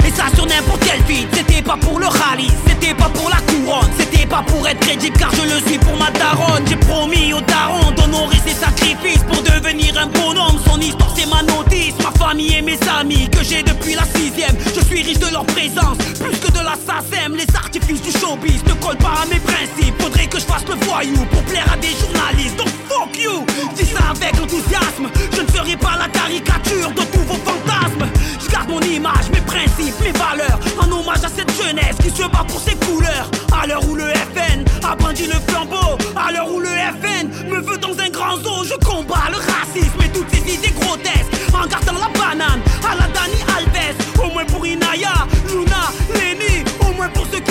[0.06, 1.28] et ça sur n'importe quel feed.
[1.34, 5.18] C'était pas pour le rallye, c'était pas pour la couronne, c'était pas pour être crédible
[5.18, 6.64] car je le suis pour ma daronne.
[6.68, 10.60] J'ai promis au daron d'honorer ses sacrifices pour devenir un bonhomme.
[10.66, 14.56] Son histoire c'est ma notice, ma famille et mes amis que j'ai depuis la sixième.
[14.76, 17.36] Je suis riche de leur présence, plus que de la SACEM.
[17.36, 19.96] Les artifices du showbiz ne collent pas à mes principes.
[20.00, 22.58] Faudrait que je fasse le voyou pour plaire à des journalistes.
[22.58, 23.46] Donc fuck you,
[23.76, 25.08] dis ça avec enthousiasme.
[25.36, 28.08] Je ne serai pas la caricature de tous vos fantasmes.
[28.40, 30.60] Je garde mon image, mes principes, mes valeurs.
[30.80, 33.30] En hommage à cette jeunesse qui se bat pour ses couleurs.
[33.60, 35.98] À l'heure où le FN a brandi le flambeau.
[36.16, 36.70] À l'heure où le
[37.02, 38.64] FN me veut dans un grand zoo.
[38.64, 41.34] Je combats le racisme et toutes ces idées grotesques.
[41.54, 43.96] En gardant la banane à la Dani Alves.
[44.24, 45.16] Au moins pour Inaya,
[45.50, 46.64] Luna, Lenny.
[46.82, 47.42] Au moins pour ceux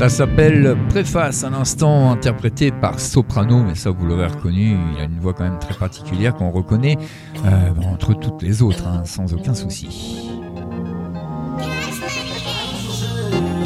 [0.00, 5.04] Ça s'appelle Préface, un instant interprété par Soprano, mais ça vous l'aurez reconnu, il a
[5.04, 6.96] une voix quand même très particulière qu'on reconnaît
[7.44, 10.39] euh, entre toutes les autres, hein, sans aucun souci.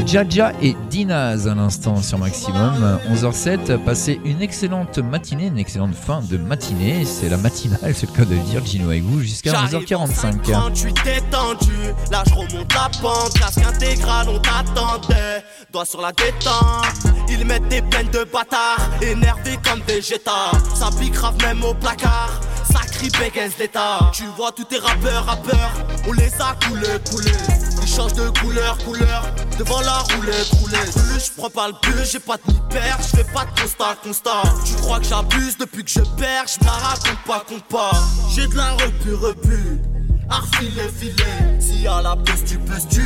[0.06, 2.98] Jaja et Dinaz à l'instant sur Maximum.
[3.10, 7.04] 11h07, passez une excellente matinée, une excellente fin de matinée.
[7.04, 10.40] C'est la matinale, c'est le cas de dire, Gino avec vous, jusqu'à 11h45.
[10.46, 11.72] Quand tu détendu,
[12.10, 15.42] là je remonte la pente, casque intégral, on t'attendait.
[15.72, 20.52] Doigt sur la détente, ils mettent des peines de bâtard, énervés comme Vegeta.
[20.74, 22.40] Ça pique grave même au placard.
[22.70, 25.72] Sacré bégaise d'état Tu vois tous tes rappeurs, rappeurs
[26.08, 29.22] On les a coulés, coulés Ils changent de couleur, couleur.
[29.56, 30.92] Devant la roulette, roulette.
[30.92, 33.60] Plus je prends pas le bus, j'ai pas de ni père Je fais pas de
[33.60, 34.42] constat, constat.
[34.64, 36.46] Tu crois que j'abuse depuis que je perds?
[36.48, 37.94] Je raconte pas, compte
[38.34, 39.93] J'ai de la repu, repu
[40.30, 43.04] Arfilet, filet Si à la piste tu peux tu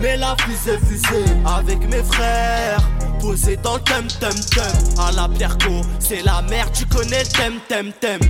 [0.00, 2.80] Mais la fusée, fusée Avec mes frères.
[3.20, 4.98] Posé dans le thème, thème, thème.
[4.98, 5.56] À la pierre
[5.98, 8.20] c'est la merde Tu connais le thème, thème, thème.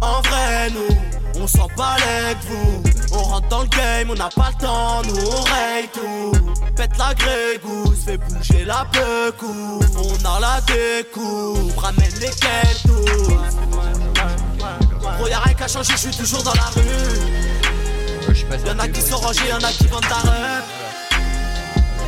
[0.00, 0.96] En vrai nous
[1.40, 2.82] on s'en balèque vous
[3.12, 6.32] On rentre dans le game, on n'a pas le temps Nous on raye tout.
[6.74, 13.28] Pète la grégousse, fait bouger la pecou On a la découpe, ramène les quêtes tous
[15.28, 17.67] y'a rien qu'à changer, je suis toujours dans la rue
[18.66, 20.64] Y'en a qui sont rangés, y'en a qui vendent ta rep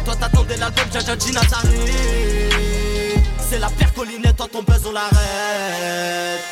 [0.05, 1.71] Toi t'attendais l'album Jaja G Nazari
[3.39, 6.45] C'est la percolinette, toi ton buzz on l'arrête.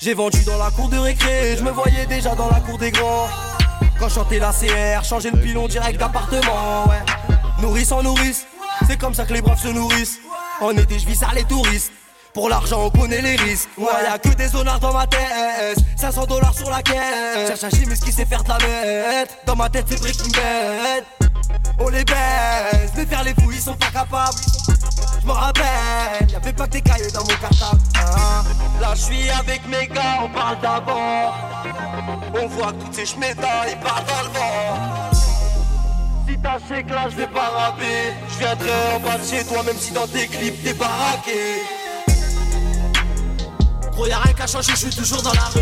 [0.00, 2.90] J'ai vendu dans la cour de récré, je me voyais déjà dans la cour des
[2.90, 3.28] grands.
[3.98, 7.02] Quand chantais la CR, changer le pilon direct d'appartement ouais.
[7.62, 8.46] Nourrice en nourrice,
[8.88, 10.18] c'est comme ça que les braves se nourrissent.
[10.60, 11.92] En été je vis ça les touristes
[12.34, 13.68] pour l'argent, on connaît les risques.
[13.78, 15.78] Ouais, y'a que des honneurs dans ma tête.
[15.96, 17.46] 500 dollars sur la caisse.
[17.46, 19.38] Cherche un chimiste qui sait faire de la mette.
[19.46, 21.04] Dans ma tête, c'est Breaking Bad.
[21.78, 24.36] On les baisse, mais faire les fous, ils sont pas capables.
[25.20, 27.80] Je me rappelle, y'avait pas que des cahiers dans mon cartable.
[27.96, 28.42] Ah,
[28.80, 31.34] là, je suis avec mes gars, on parle d'abord.
[32.34, 35.10] On voit que toutes ces chmétas, ils partent dans le vent.
[36.28, 38.12] Si t'as ces là, je vais pas rapper.
[38.28, 41.83] Je viendrai en bas de chez toi, même si dans tes clips t'es baraqué.
[43.94, 45.60] Gros y'a rien qu'à changer, je suis toujours dans la rue.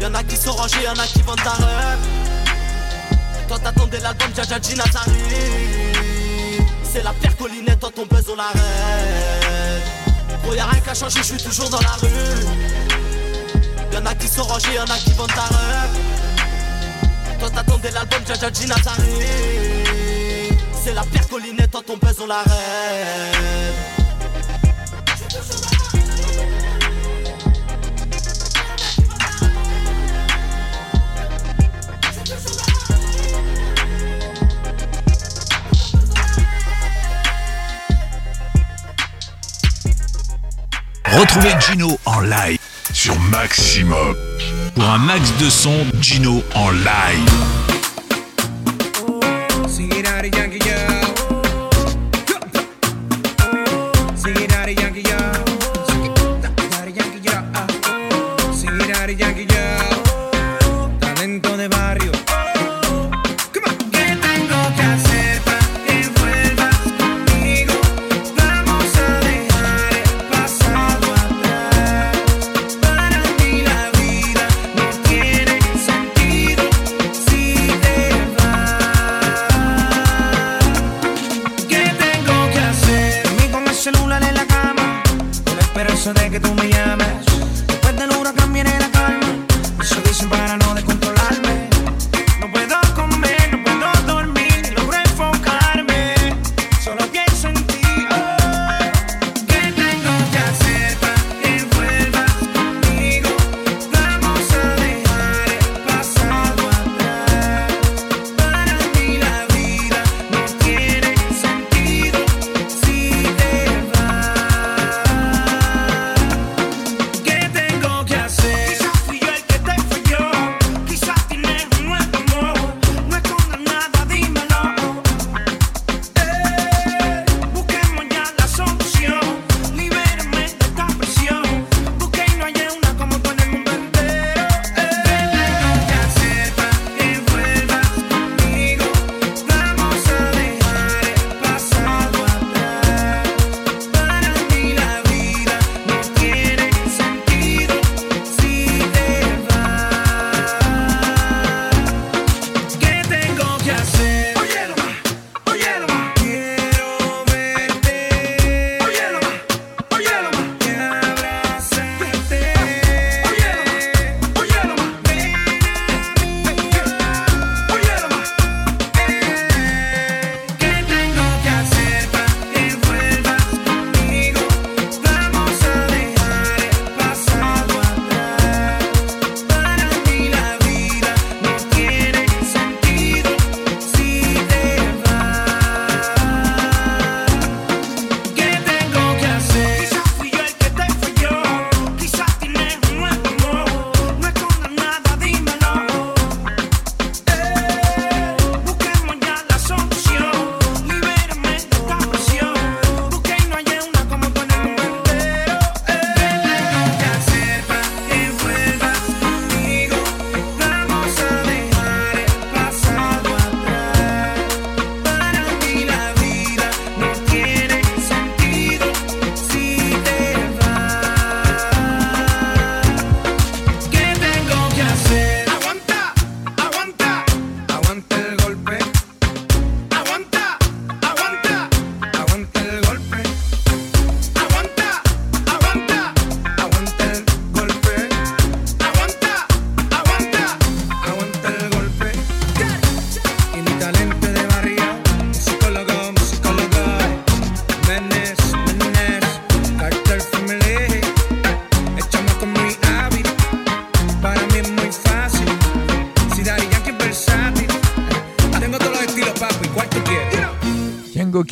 [0.00, 1.98] Y'en a qui sont rangés, y'en a qui vendent ta rep
[3.46, 5.12] Toi t'attendais l'album G Nazari.
[6.82, 9.84] C'est la percolinette, toi ton buzz on l'arrête.
[10.42, 12.08] Gros y'a rien qu'à changer, je suis toujours dans la rue.
[13.92, 15.90] Y'en a qui sont rangés, y'en a qui vendent ta rep
[17.38, 19.04] Toi t'attendais l'album G Nazari.
[20.82, 23.89] C'est la percolinette, toi ton buzz on l'arrête
[41.12, 42.58] Retrouvez Gino en live
[42.92, 44.14] sur Maximum.
[44.76, 47.30] Pour un max de son, Gino en live.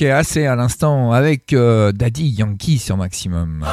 [0.00, 3.66] Ok, assez à l'instant avec euh, Daddy Yankee sur Maximum.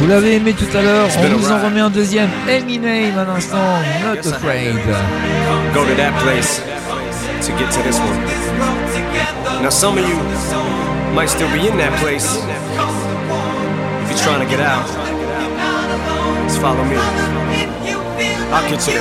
[0.00, 2.30] Vous l'avez aimé tout à l'heure, on vous en remet un deuxième.
[2.48, 3.58] Eminem à l'instant,
[4.02, 4.76] Not Afraid.
[5.74, 6.62] Go to that place
[7.42, 9.62] to get to this one.
[9.62, 10.16] Now some of you
[11.14, 12.38] might still be in that place.
[14.02, 14.86] If you're trying to get out,
[16.48, 16.96] just follow me.
[18.64, 18.98] Get you.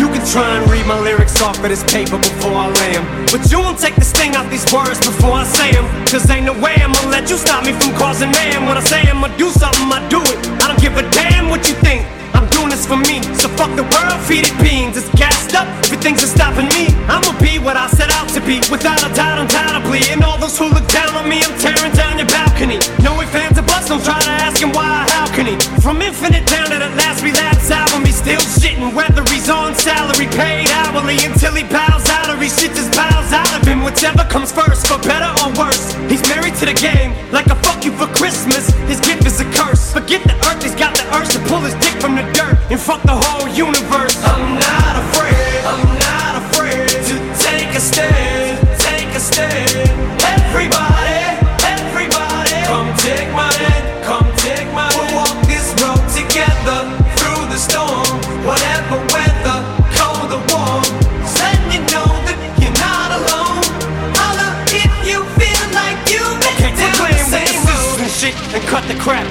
[0.00, 3.04] You can try and read my lyrics off of this paper before I lay 'em,
[3.30, 5.86] But you won't take the sting out these words before I say 'em.
[6.06, 8.66] Cause ain't no way I'ma let you stop me from causing mayhem.
[8.66, 10.38] When I say I'ma do something, I do it.
[10.62, 12.04] I don't give a damn what you think.
[12.68, 13.22] This for me.
[13.34, 14.96] So fuck the world, feed it beans.
[14.96, 15.66] It's gassed up.
[15.88, 16.92] Everything's stopping me.
[17.08, 18.60] I'ma be what I set out to be.
[18.70, 20.02] Without a doubt, undoubtedly.
[20.12, 22.78] And all those who look down on me, I'm tearing down your balcony.
[23.02, 25.56] No fans of bust, don't try to ask him why, how can he?
[25.80, 28.94] From infinite down to the last relapse album, he's still shitting.
[28.94, 33.50] Whether he's on salary, paid hourly, until he bows out he shits his bowels out
[33.56, 33.82] of him.
[33.82, 35.94] Whichever comes first, for better or worse.
[36.10, 38.70] He's married to the game, like a fuck you for Christmas.
[38.90, 39.92] His gift is a curse.
[39.92, 42.78] Forget the earth, he's got the urge to pull his dick from the dirt and
[42.78, 44.16] fuck the whole universe.
[44.22, 48.19] I'm not afraid, I'm not afraid to take a stand,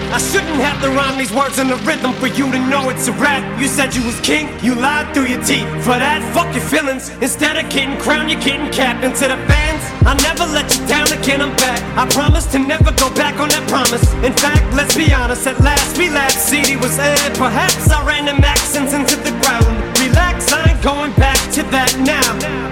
[0.10, 3.08] I shouldn't have to rhyme these words in the rhythm for you to know it's
[3.08, 3.46] a rap.
[3.62, 5.70] You said you was king, you lied through your teeth.
[5.86, 7.14] For that, fuck your feelings.
[7.22, 9.06] Instead of getting crowned, you're getting capped.
[9.06, 11.78] To the fans, I never let you down again, I'm back.
[11.94, 14.02] I promise to never go back on that promise.
[14.26, 16.42] In fact, let's be honest, at last we laughed.
[16.42, 17.38] CD was aired.
[17.38, 19.70] Perhaps I ran them accents into the ground.
[20.02, 22.26] Relax, I ain't going back to that now.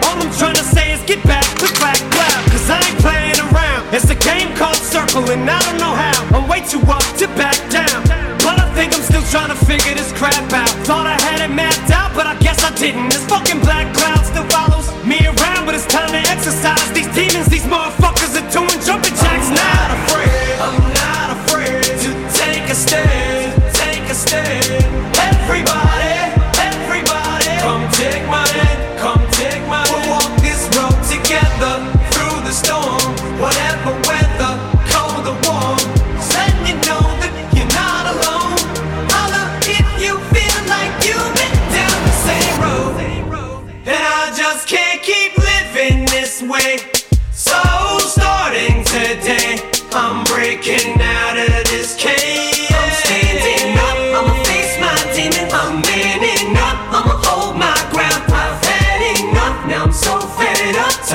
[0.10, 2.42] All I'm trying to say is get back, click back, clap.
[2.50, 3.94] Cause I ain't playing around.
[3.94, 6.16] It's a game called Circle, and I don't know how.
[6.38, 8.06] I'm way too up to back down.
[8.46, 10.70] But I think I'm still trying to figure this crap out.
[10.86, 13.10] Thought I had it mapped out, but I guess I didn't.
[13.10, 17.50] This fucking black cloud still follows me around, but it's time to exercise these demons.
[17.50, 17.87] These motherfuckers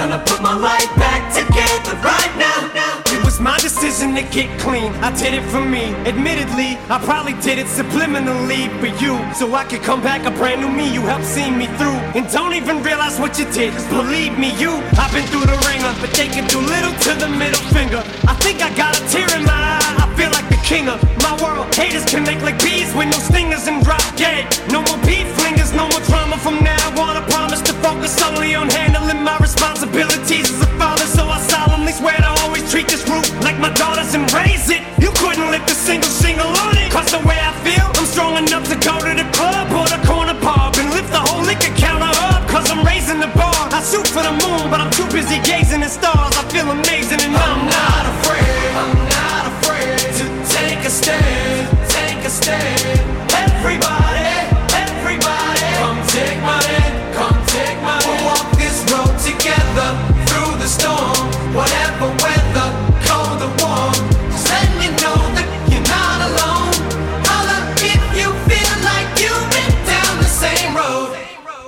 [0.03, 2.99] Time to put my life back together right now.
[3.15, 4.91] It was my decision to get clean.
[4.99, 5.95] I did it for me.
[6.11, 9.15] Admittedly, I probably did it subliminally for you.
[9.33, 10.93] So I could come back a brand new me.
[10.93, 11.95] You helped see me through.
[12.19, 13.75] And don't even realize what you did.
[13.75, 15.95] Cause believe me, you, I've been through the ringer.
[16.03, 18.03] But they can do little to the middle finger.
[18.27, 20.03] I think I got a tear in my eye.
[20.03, 21.73] I feel like the king of my world.
[21.77, 24.51] Haters connect like bees with no stingers and drop dead.
[24.67, 27.15] No more beef flingers, no more drama from now on.
[27.15, 27.52] I promise
[27.83, 31.05] focus solely on handling my responsibilities as a father.
[31.05, 34.81] So I solemnly swear to always treat this root like my daughters and raise it.
[35.03, 36.91] You couldn't lift a single shingle on it.
[36.95, 40.01] Cause the way I feel, I'm strong enough to go to the club or the
[40.07, 42.49] corner pub and lift the whole liquor counter up.
[42.49, 43.63] Cause I'm raising the bar.
[43.75, 46.33] I shoot for the moon, but I'm too busy gazing at stars.
[46.39, 48.71] I feel amazing and I'm not afraid.
[48.79, 52.82] I'm not afraid to take a stand, take a stand.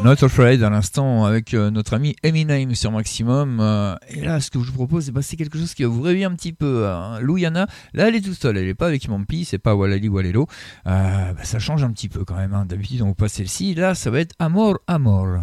[0.04, 3.58] Not Afraid à l'instant avec euh, notre ami Eminem sur Maximum.
[3.58, 5.88] Euh, et là, ce que je vous propose, eh ben, c'est quelque chose qui va
[5.88, 6.86] vous réveiller un petit peu.
[6.86, 7.20] Hein.
[7.20, 10.46] Louiana, là, elle est toute seule, elle n'est pas avec Mampi, c'est pas Walali Walelo.
[10.86, 12.52] Euh, bah, ça change un petit peu quand même.
[12.52, 12.66] hein.
[12.66, 13.74] D'habitude, on passe celle-ci.
[13.74, 15.38] Là, ça va être Amor, Amor.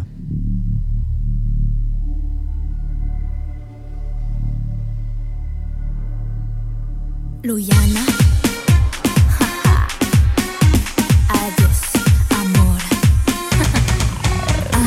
[7.42, 8.31] Luyana.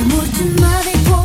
[0.06, 1.25] amor, tu madre.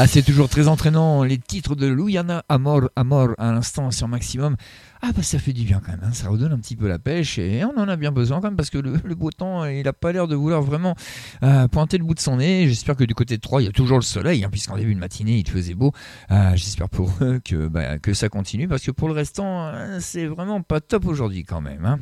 [0.00, 1.24] Ah, c'est toujours très entraînant.
[1.24, 4.54] Les titres de Louiana Amor, Amor à l'instant sur Maximum.
[5.02, 6.02] Ah, bah ça fait du bien quand même.
[6.04, 6.12] hein.
[6.12, 8.56] Ça redonne un petit peu la pêche et on en a bien besoin quand même
[8.56, 10.94] parce que le, le beau temps, il a pas l'air de vouloir vraiment
[11.42, 12.68] euh, pointer le bout de son nez.
[12.68, 14.94] J'espère que du côté de Troyes, il y a toujours le soleil, hein, puisqu'en début
[14.94, 15.92] de matinée, il faisait beau.
[16.30, 19.98] Euh, J'espère pour eux que, bah, que ça continue parce que pour le restant, euh,
[20.00, 21.84] c'est vraiment pas top aujourd'hui quand même.
[21.84, 21.98] hein.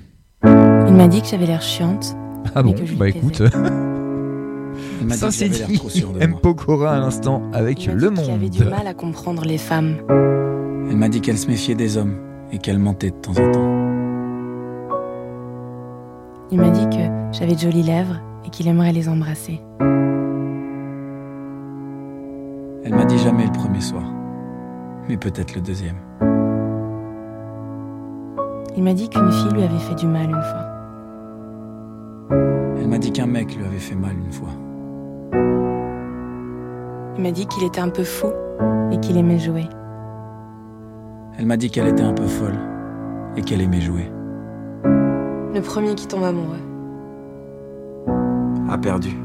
[0.88, 2.14] Il m'a dit que j'avais l'air chiante.
[2.54, 3.42] Ah bon, bah écoute.
[5.06, 5.78] m'a dit Ça que c'est j'avais l'air dit.
[5.78, 6.34] trop sûr de M.
[6.42, 8.50] Pokora à l'instant avec Le dit qu'il avait Monde.
[8.50, 9.96] du mal à comprendre les femmes.
[10.88, 12.14] Elle m'a dit qu'elle se méfiait des hommes
[12.52, 13.72] et qu'elle mentait de temps en temps.
[16.52, 19.60] Il m'a dit que j'avais de jolies lèvres et qu'il aimerait les embrasser.
[22.84, 24.04] Elle m'a dit jamais le premier soir,
[25.08, 25.96] mais peut-être le deuxième.
[28.76, 30.66] Il m'a dit qu'une fille lui avait fait du mal une fois.
[32.78, 34.50] Elle m'a dit qu'un mec lui avait fait mal une fois.
[37.16, 38.26] Il m'a dit qu'il était un peu fou
[38.92, 39.64] et qu'il aimait jouer.
[41.38, 42.58] Elle m'a dit qu'elle était un peu folle
[43.36, 44.10] et qu'elle aimait jouer.
[44.84, 46.60] Le premier qui tombe amoureux.
[48.68, 49.16] A perdu.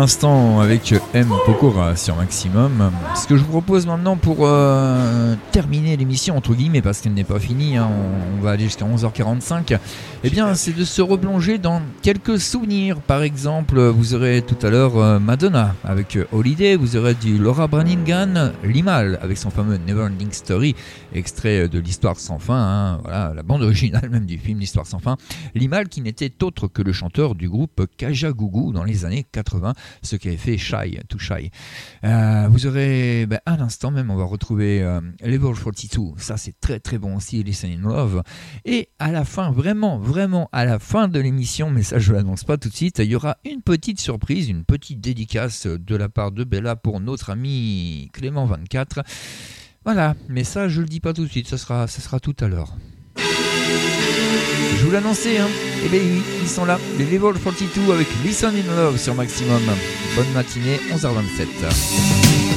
[0.00, 1.28] L'instant avec M.
[1.44, 2.90] Pokora sur Maximum.
[3.14, 7.22] Ce que je vous propose maintenant pour euh, terminer l'émission, entre guillemets, parce qu'elle n'est
[7.22, 9.78] pas finie, hein, on, on va aller jusqu'à 11h45,
[10.22, 13.00] eh bien, c'est de se replonger dans quelques souvenirs.
[13.00, 17.38] Par exemple, vous aurez tout à l'heure euh, Madonna avec euh, Holiday, vous aurez du
[17.38, 20.76] Laura Branigan, Limal avec son fameux Neverending Story,
[21.12, 25.00] extrait de l'Histoire sans fin, hein, voilà, la bande originale même du film L'Histoire sans
[25.00, 25.16] fin.
[25.54, 29.40] Limal qui n'était autre que le chanteur du groupe Kaja Gougou dans les années 80.
[29.40, 31.50] 80, ce qu'avait fait Shy, Too Shy.
[32.04, 36.58] Euh, vous aurez, ben, à l'instant même, on va retrouver euh, Level 42, ça c'est
[36.60, 38.22] très très bon aussi, Listen in Love.
[38.64, 42.42] Et à la fin, vraiment, vraiment, à la fin de l'émission, mais ça je l'annonce
[42.42, 46.08] pas tout de suite, il y aura une petite surprise, une petite dédicace de la
[46.08, 49.04] part de Bella pour notre ami Clément24.
[49.84, 52.34] Voilà, mais ça je le dis pas tout de suite, ça sera, ça sera tout
[52.40, 52.74] à l'heure.
[53.16, 55.48] Je vous l'annonçais, hein
[55.84, 56.00] Eh bien
[56.42, 59.62] ils sont là, les Level 42 avec Listen in Love sur Maximum.
[60.16, 62.49] Bonne matinée, 11h27.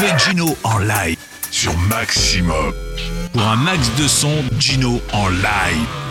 [0.00, 1.18] Gino en live
[1.50, 2.72] sur Maximum.
[3.34, 6.01] Pour un max de son, Gino en live.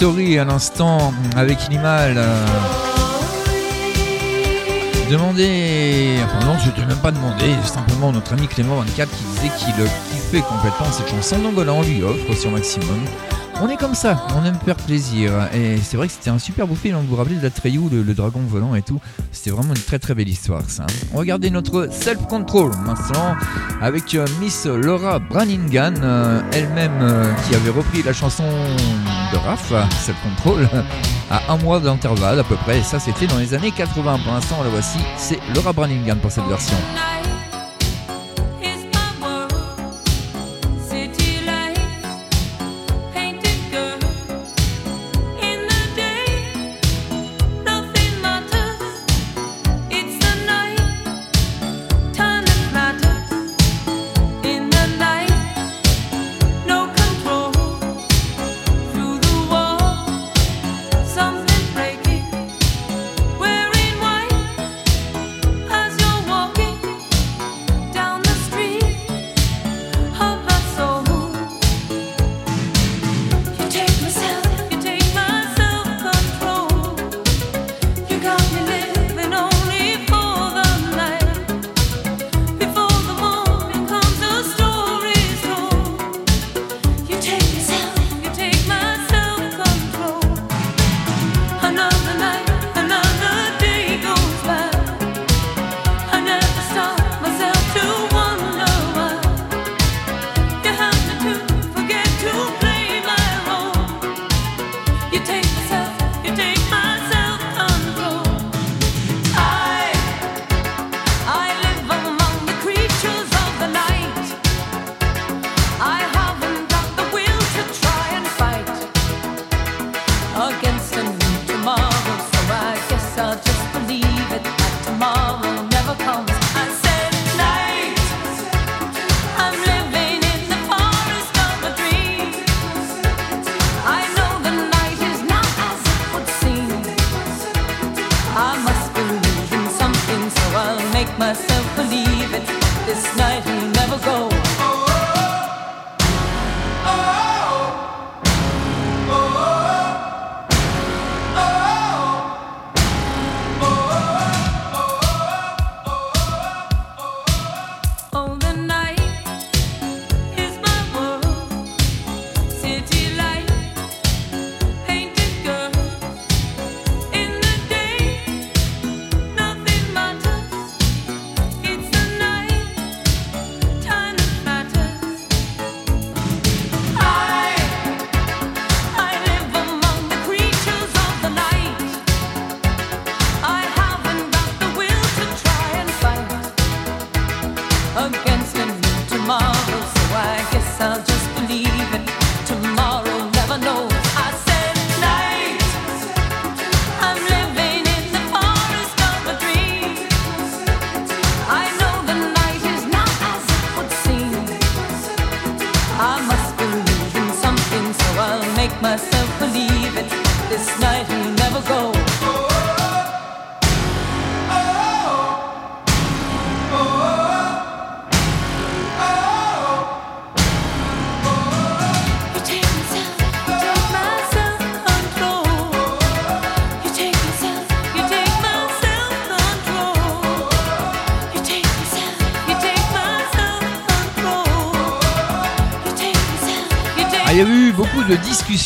[0.00, 2.16] À l'instant avec Inimal.
[5.10, 9.74] Demandez, enfin non, je ne même pas demandé, simplement notre ami Clément24 qui disait qu'il
[9.74, 13.00] kiffait complètement cette chanson, donc voilà, on lui offre sur Maximum.
[13.60, 15.32] On est comme ça, on aime faire plaisir.
[15.52, 17.88] Et c'est vrai que c'était un super beau film, vous vous rappelez de la Treyu,
[17.90, 19.00] le, dragon volant et tout.
[19.32, 20.86] C'était vraiment une très très belle histoire ça.
[21.12, 23.34] On regardait notre self-control maintenant
[23.82, 28.44] avec euh, Miss Laura Branningham, euh, elle-même euh, qui avait repris la chanson
[29.32, 30.68] de Raph, Self-Control,
[31.30, 32.78] à un mois d'intervalle à peu près.
[32.78, 34.18] Et ça c'était dans les années 80.
[34.24, 36.76] Pour l'instant, la voici, c'est Laura Branningham pour cette version.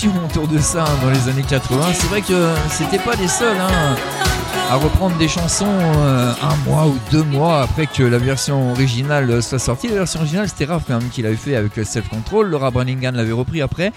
[0.08, 1.92] Autour de ça hein, dans les années 80.
[1.94, 3.96] C'est vrai que c'était pas les seuls hein,
[4.70, 9.42] à reprendre des chansons euh, un mois ou deux mois après que la version originale
[9.42, 9.88] soit sortie.
[9.88, 12.48] La version originale, c'était Raph quand même qui l'avait fait avec Self Control.
[12.48, 13.92] Laura Branningham l'avait repris après.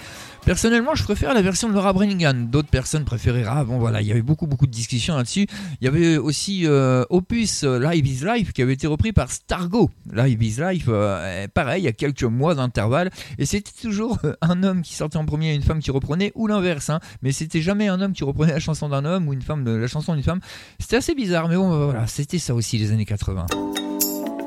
[0.46, 2.34] Personnellement, je préfère la version de Laura Brannigan.
[2.34, 5.48] D'autres personnes préféraient Ah Bon, voilà, il y avait beaucoup, beaucoup de discussions là-dessus.
[5.80, 9.32] Il y avait aussi euh, Opus euh, Live is Life qui avait été repris par
[9.32, 9.90] Stargo.
[10.16, 13.10] Live is Life, euh, pareil, il y a quelques mois d'intervalle.
[13.38, 16.46] Et c'était toujours un homme qui sortait en premier et une femme qui reprenait, ou
[16.46, 16.90] l'inverse.
[16.90, 17.00] Hein.
[17.22, 19.72] Mais c'était jamais un homme qui reprenait la chanson d'un homme ou une femme de
[19.72, 20.40] la chanson d'une femme.
[20.78, 23.46] C'était assez bizarre, mais bon, voilà, c'était ça aussi les années 80.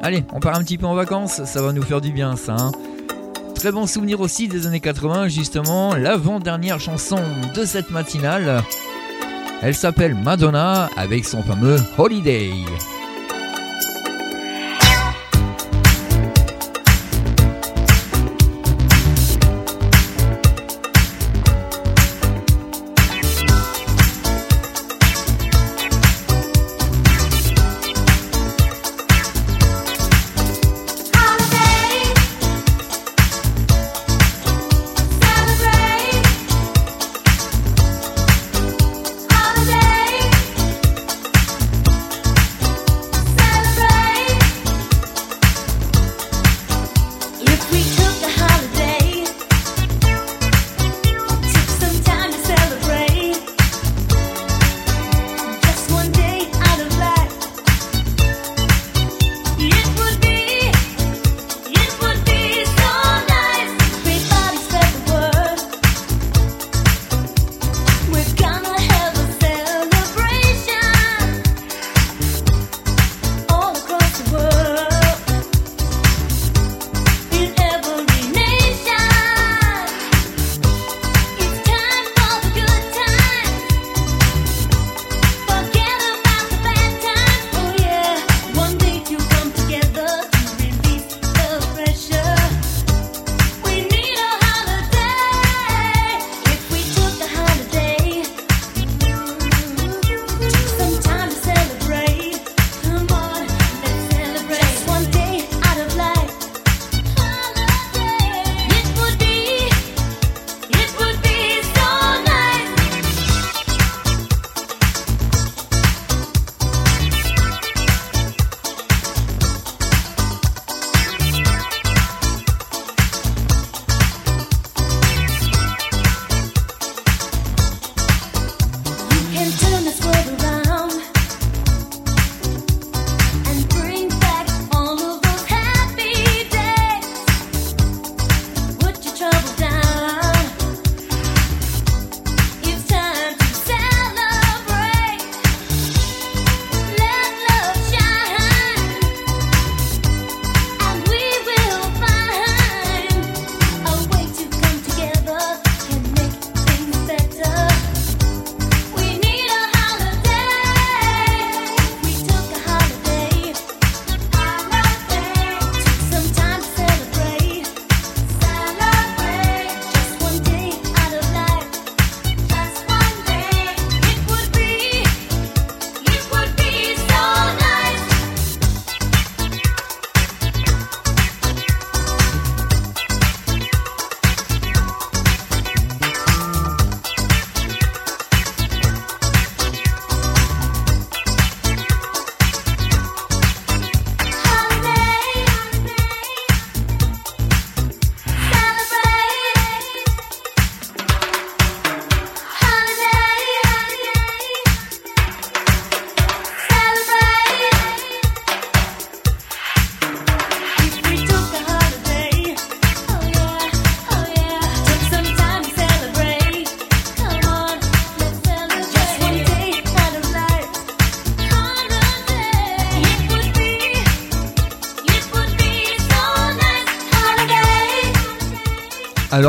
[0.02, 2.56] Allez, on part un petit peu en vacances, ça va nous faire du bien ça.
[2.58, 2.72] Hein.
[3.54, 7.20] Très bon souvenir aussi des années 80, justement, l'avant-dernière chanson
[7.54, 8.64] de cette matinale.
[9.62, 12.52] Elle s'appelle Madonna avec son fameux Holiday.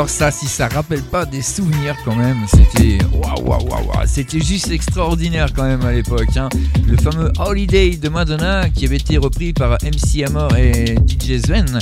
[0.01, 4.39] Alors ça, si ça rappelle pas des souvenirs quand même, c'était waouh waouh waouh, c'était
[4.39, 6.35] juste extraordinaire quand même à l'époque.
[6.37, 6.49] Hein.
[6.87, 11.77] Le fameux Holiday de Madonna qui avait été repris par MC Hammer et DJ Sven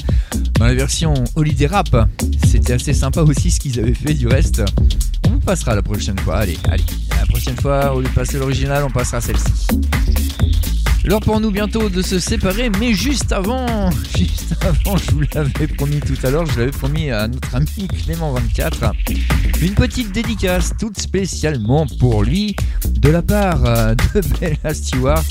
[0.55, 2.09] dans la version Holiday Rap.
[2.45, 4.63] C'était assez sympa aussi ce qu'ils avaient fait du reste.
[5.25, 6.39] On passera la prochaine fois.
[6.39, 6.83] Allez, allez.
[7.17, 9.58] La prochaine fois, au lieu de passer l'original, on passera celle-ci.
[11.09, 15.65] L'heure pour nous bientôt de se séparer, mais juste avant, juste avant, je vous l'avais
[15.65, 18.91] promis tout à l'heure, je l'avais promis à notre ami Clément24,
[19.59, 22.55] une petite dédicace toute spécialement pour lui,
[22.85, 25.25] de la part euh, de Bella Stewart.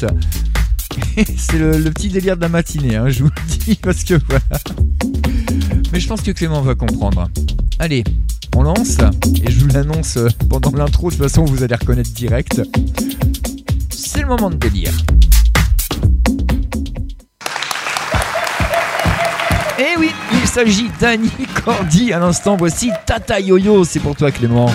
[1.36, 4.59] C'est le, petit délire de la matinée, hein, je vous le dis, parce que voilà.
[5.92, 7.30] Mais je pense que Clément va comprendre.
[7.78, 8.02] Allez,
[8.56, 8.96] on lance,
[9.44, 12.62] et je vous l'annonce euh, pendant l'intro, de toute façon vous allez reconnaître direct.
[13.90, 14.92] C'est le moment de délire.
[20.48, 21.30] S'agit d'Annie
[21.64, 22.56] Cordy à l'instant.
[22.56, 23.84] Voici Tata Yo-Yo.
[23.84, 24.70] C'est pour toi, Clément.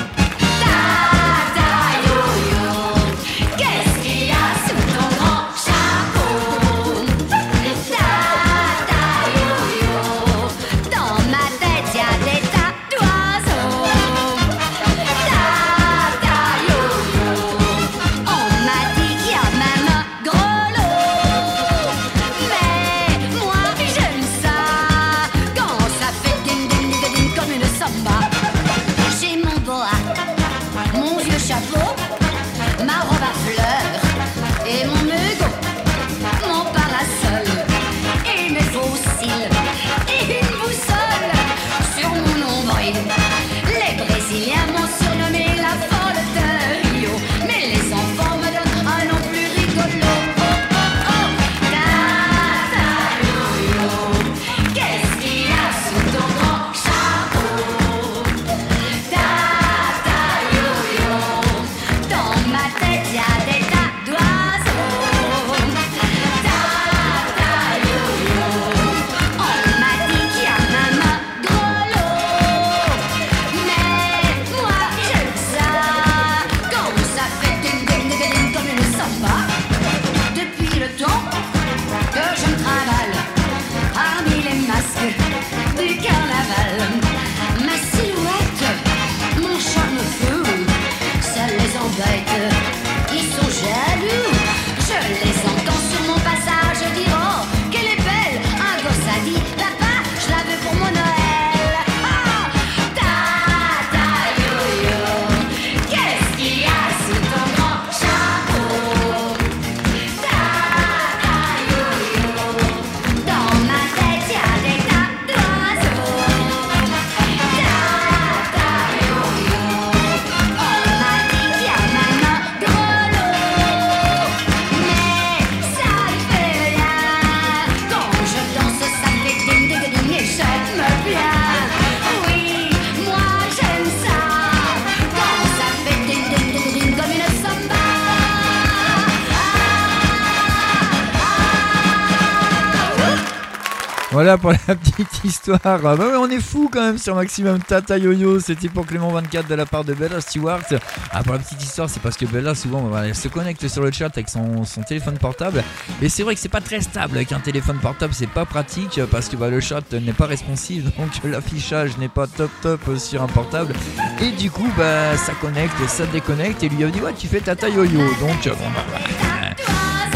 [144.23, 145.59] Voilà pour la petite histoire.
[145.65, 148.39] Ah bah on est fou quand même sur Maximum Tata Yo-Yo.
[148.39, 150.63] C'était pour Clément 24 de la part de Bella Stewart.
[151.11, 153.83] Ah, pour la petite histoire, c'est parce que Bella, souvent, bah, elle se connecte sur
[153.83, 155.61] le chat avec son, téléphone portable.
[156.01, 158.13] Et c'est vrai que c'est pas très stable avec un téléphone portable.
[158.13, 160.89] C'est pas pratique parce que bah, le chat n'est pas responsive.
[160.97, 163.73] Donc l'affichage n'est pas top top sur un portable.
[164.21, 166.63] Et du coup, bah, ça connecte, ça déconnecte.
[166.63, 167.99] Et lui a dit, ouais, tu fais Tata Yo-Yo.
[168.21, 168.92] Donc, bon, bah.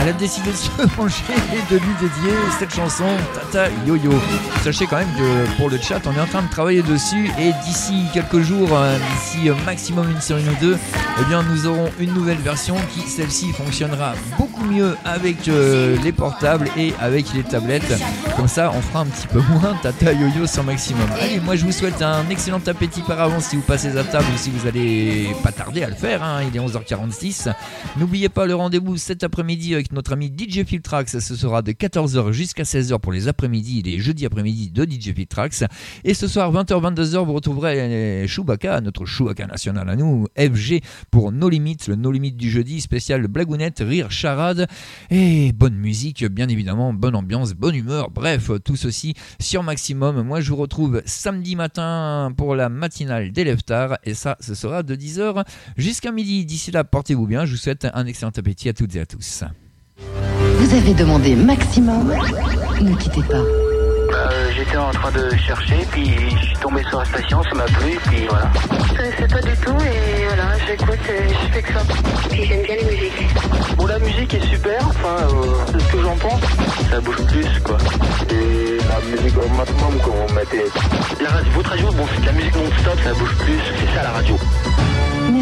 [0.08, 3.03] Elle a décidé de se pencher et de lui dédier cette chanson
[3.34, 4.14] Tata Yo-Yo.
[4.64, 7.52] Sachez quand même que pour le chat, on est en train de travailler dessus et
[7.66, 10.77] d'ici quelques jours, euh, d'ici maximum une semaine ou deux,
[11.19, 16.14] eh bien nous aurons une nouvelle version qui celle-ci fonctionnera beaucoup mieux avec euh, les
[16.14, 18.02] portables et avec les tablettes.
[18.38, 21.07] Comme ça, on fera un petit peu moins Tata Yo-Yo sur maximum.
[21.19, 24.27] Allez, moi je vous souhaite un excellent appétit par avance si vous passez à table
[24.32, 26.22] ou si vous allez pas tarder à le faire.
[26.22, 26.41] hein.
[26.48, 27.51] Il est 11h46.
[27.98, 31.17] N'oubliez pas le rendez-vous cet après-midi avec notre ami DJ Filtrax.
[31.17, 35.64] Ce sera de 14h jusqu'à 16h pour les après-midi, les jeudis après-midi de DJ Filtrax.
[36.03, 41.49] Et ce soir, 20h-22h, vous retrouverez Chewbacca, notre Chewbacca national à nous, FG pour No
[41.49, 44.67] Limites, le No Limit du jeudi, spécial blagounette, rire, charade
[45.09, 48.11] et bonne musique, bien évidemment, bonne ambiance, bonne humeur.
[48.11, 48.26] Bref,
[48.64, 50.22] tout ceci sur Maximum.
[50.22, 54.83] Moi, je vous retrouve samedi matin pour la matinale des Leftards et ça, ce sera
[54.83, 55.45] de 10h
[55.77, 56.45] jusqu'à midi.
[56.45, 57.45] D'ici là, portez-vous bien.
[57.45, 59.43] Je vous souhaite un excellent appétit à toutes et à tous.
[60.57, 62.14] Vous avez demandé maximum
[62.81, 63.66] Ne quittez pas.
[64.58, 66.11] J'étais en train de chercher, puis
[66.42, 68.50] je suis tombé sur la station, ça m'a plu, puis voilà.
[68.92, 71.80] Je sais pas du tout et voilà, j'écoute et je fais que ça.
[72.30, 73.27] Puis j'aime bien les musiques.
[73.77, 76.42] Bon, la musique est super, enfin, euh, c'est ce que j'en pense.
[76.90, 77.77] Ça bouge plus, quoi.
[78.32, 80.66] Et la musique au maximum, quand on mettait.
[81.22, 84.03] La radio, votre radio, bon, c'est de la musique non-stop, ça bouge plus, c'est ça
[84.03, 84.38] la radio.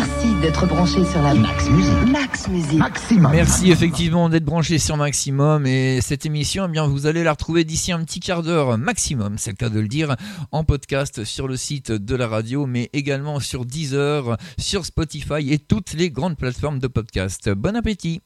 [0.05, 2.11] Merci d'être branché sur la Max Musique.
[2.11, 2.77] Max Musique.
[2.77, 3.31] Maximum.
[3.31, 7.63] Merci effectivement d'être branché sur Maximum et cette émission, eh bien, vous allez la retrouver
[7.63, 10.15] d'ici un petit quart d'heure maximum, c'est le cas de le dire,
[10.51, 15.57] en podcast sur le site de la radio, mais également sur Deezer, sur Spotify et
[15.57, 17.49] toutes les grandes plateformes de podcast.
[17.49, 18.21] Bon appétit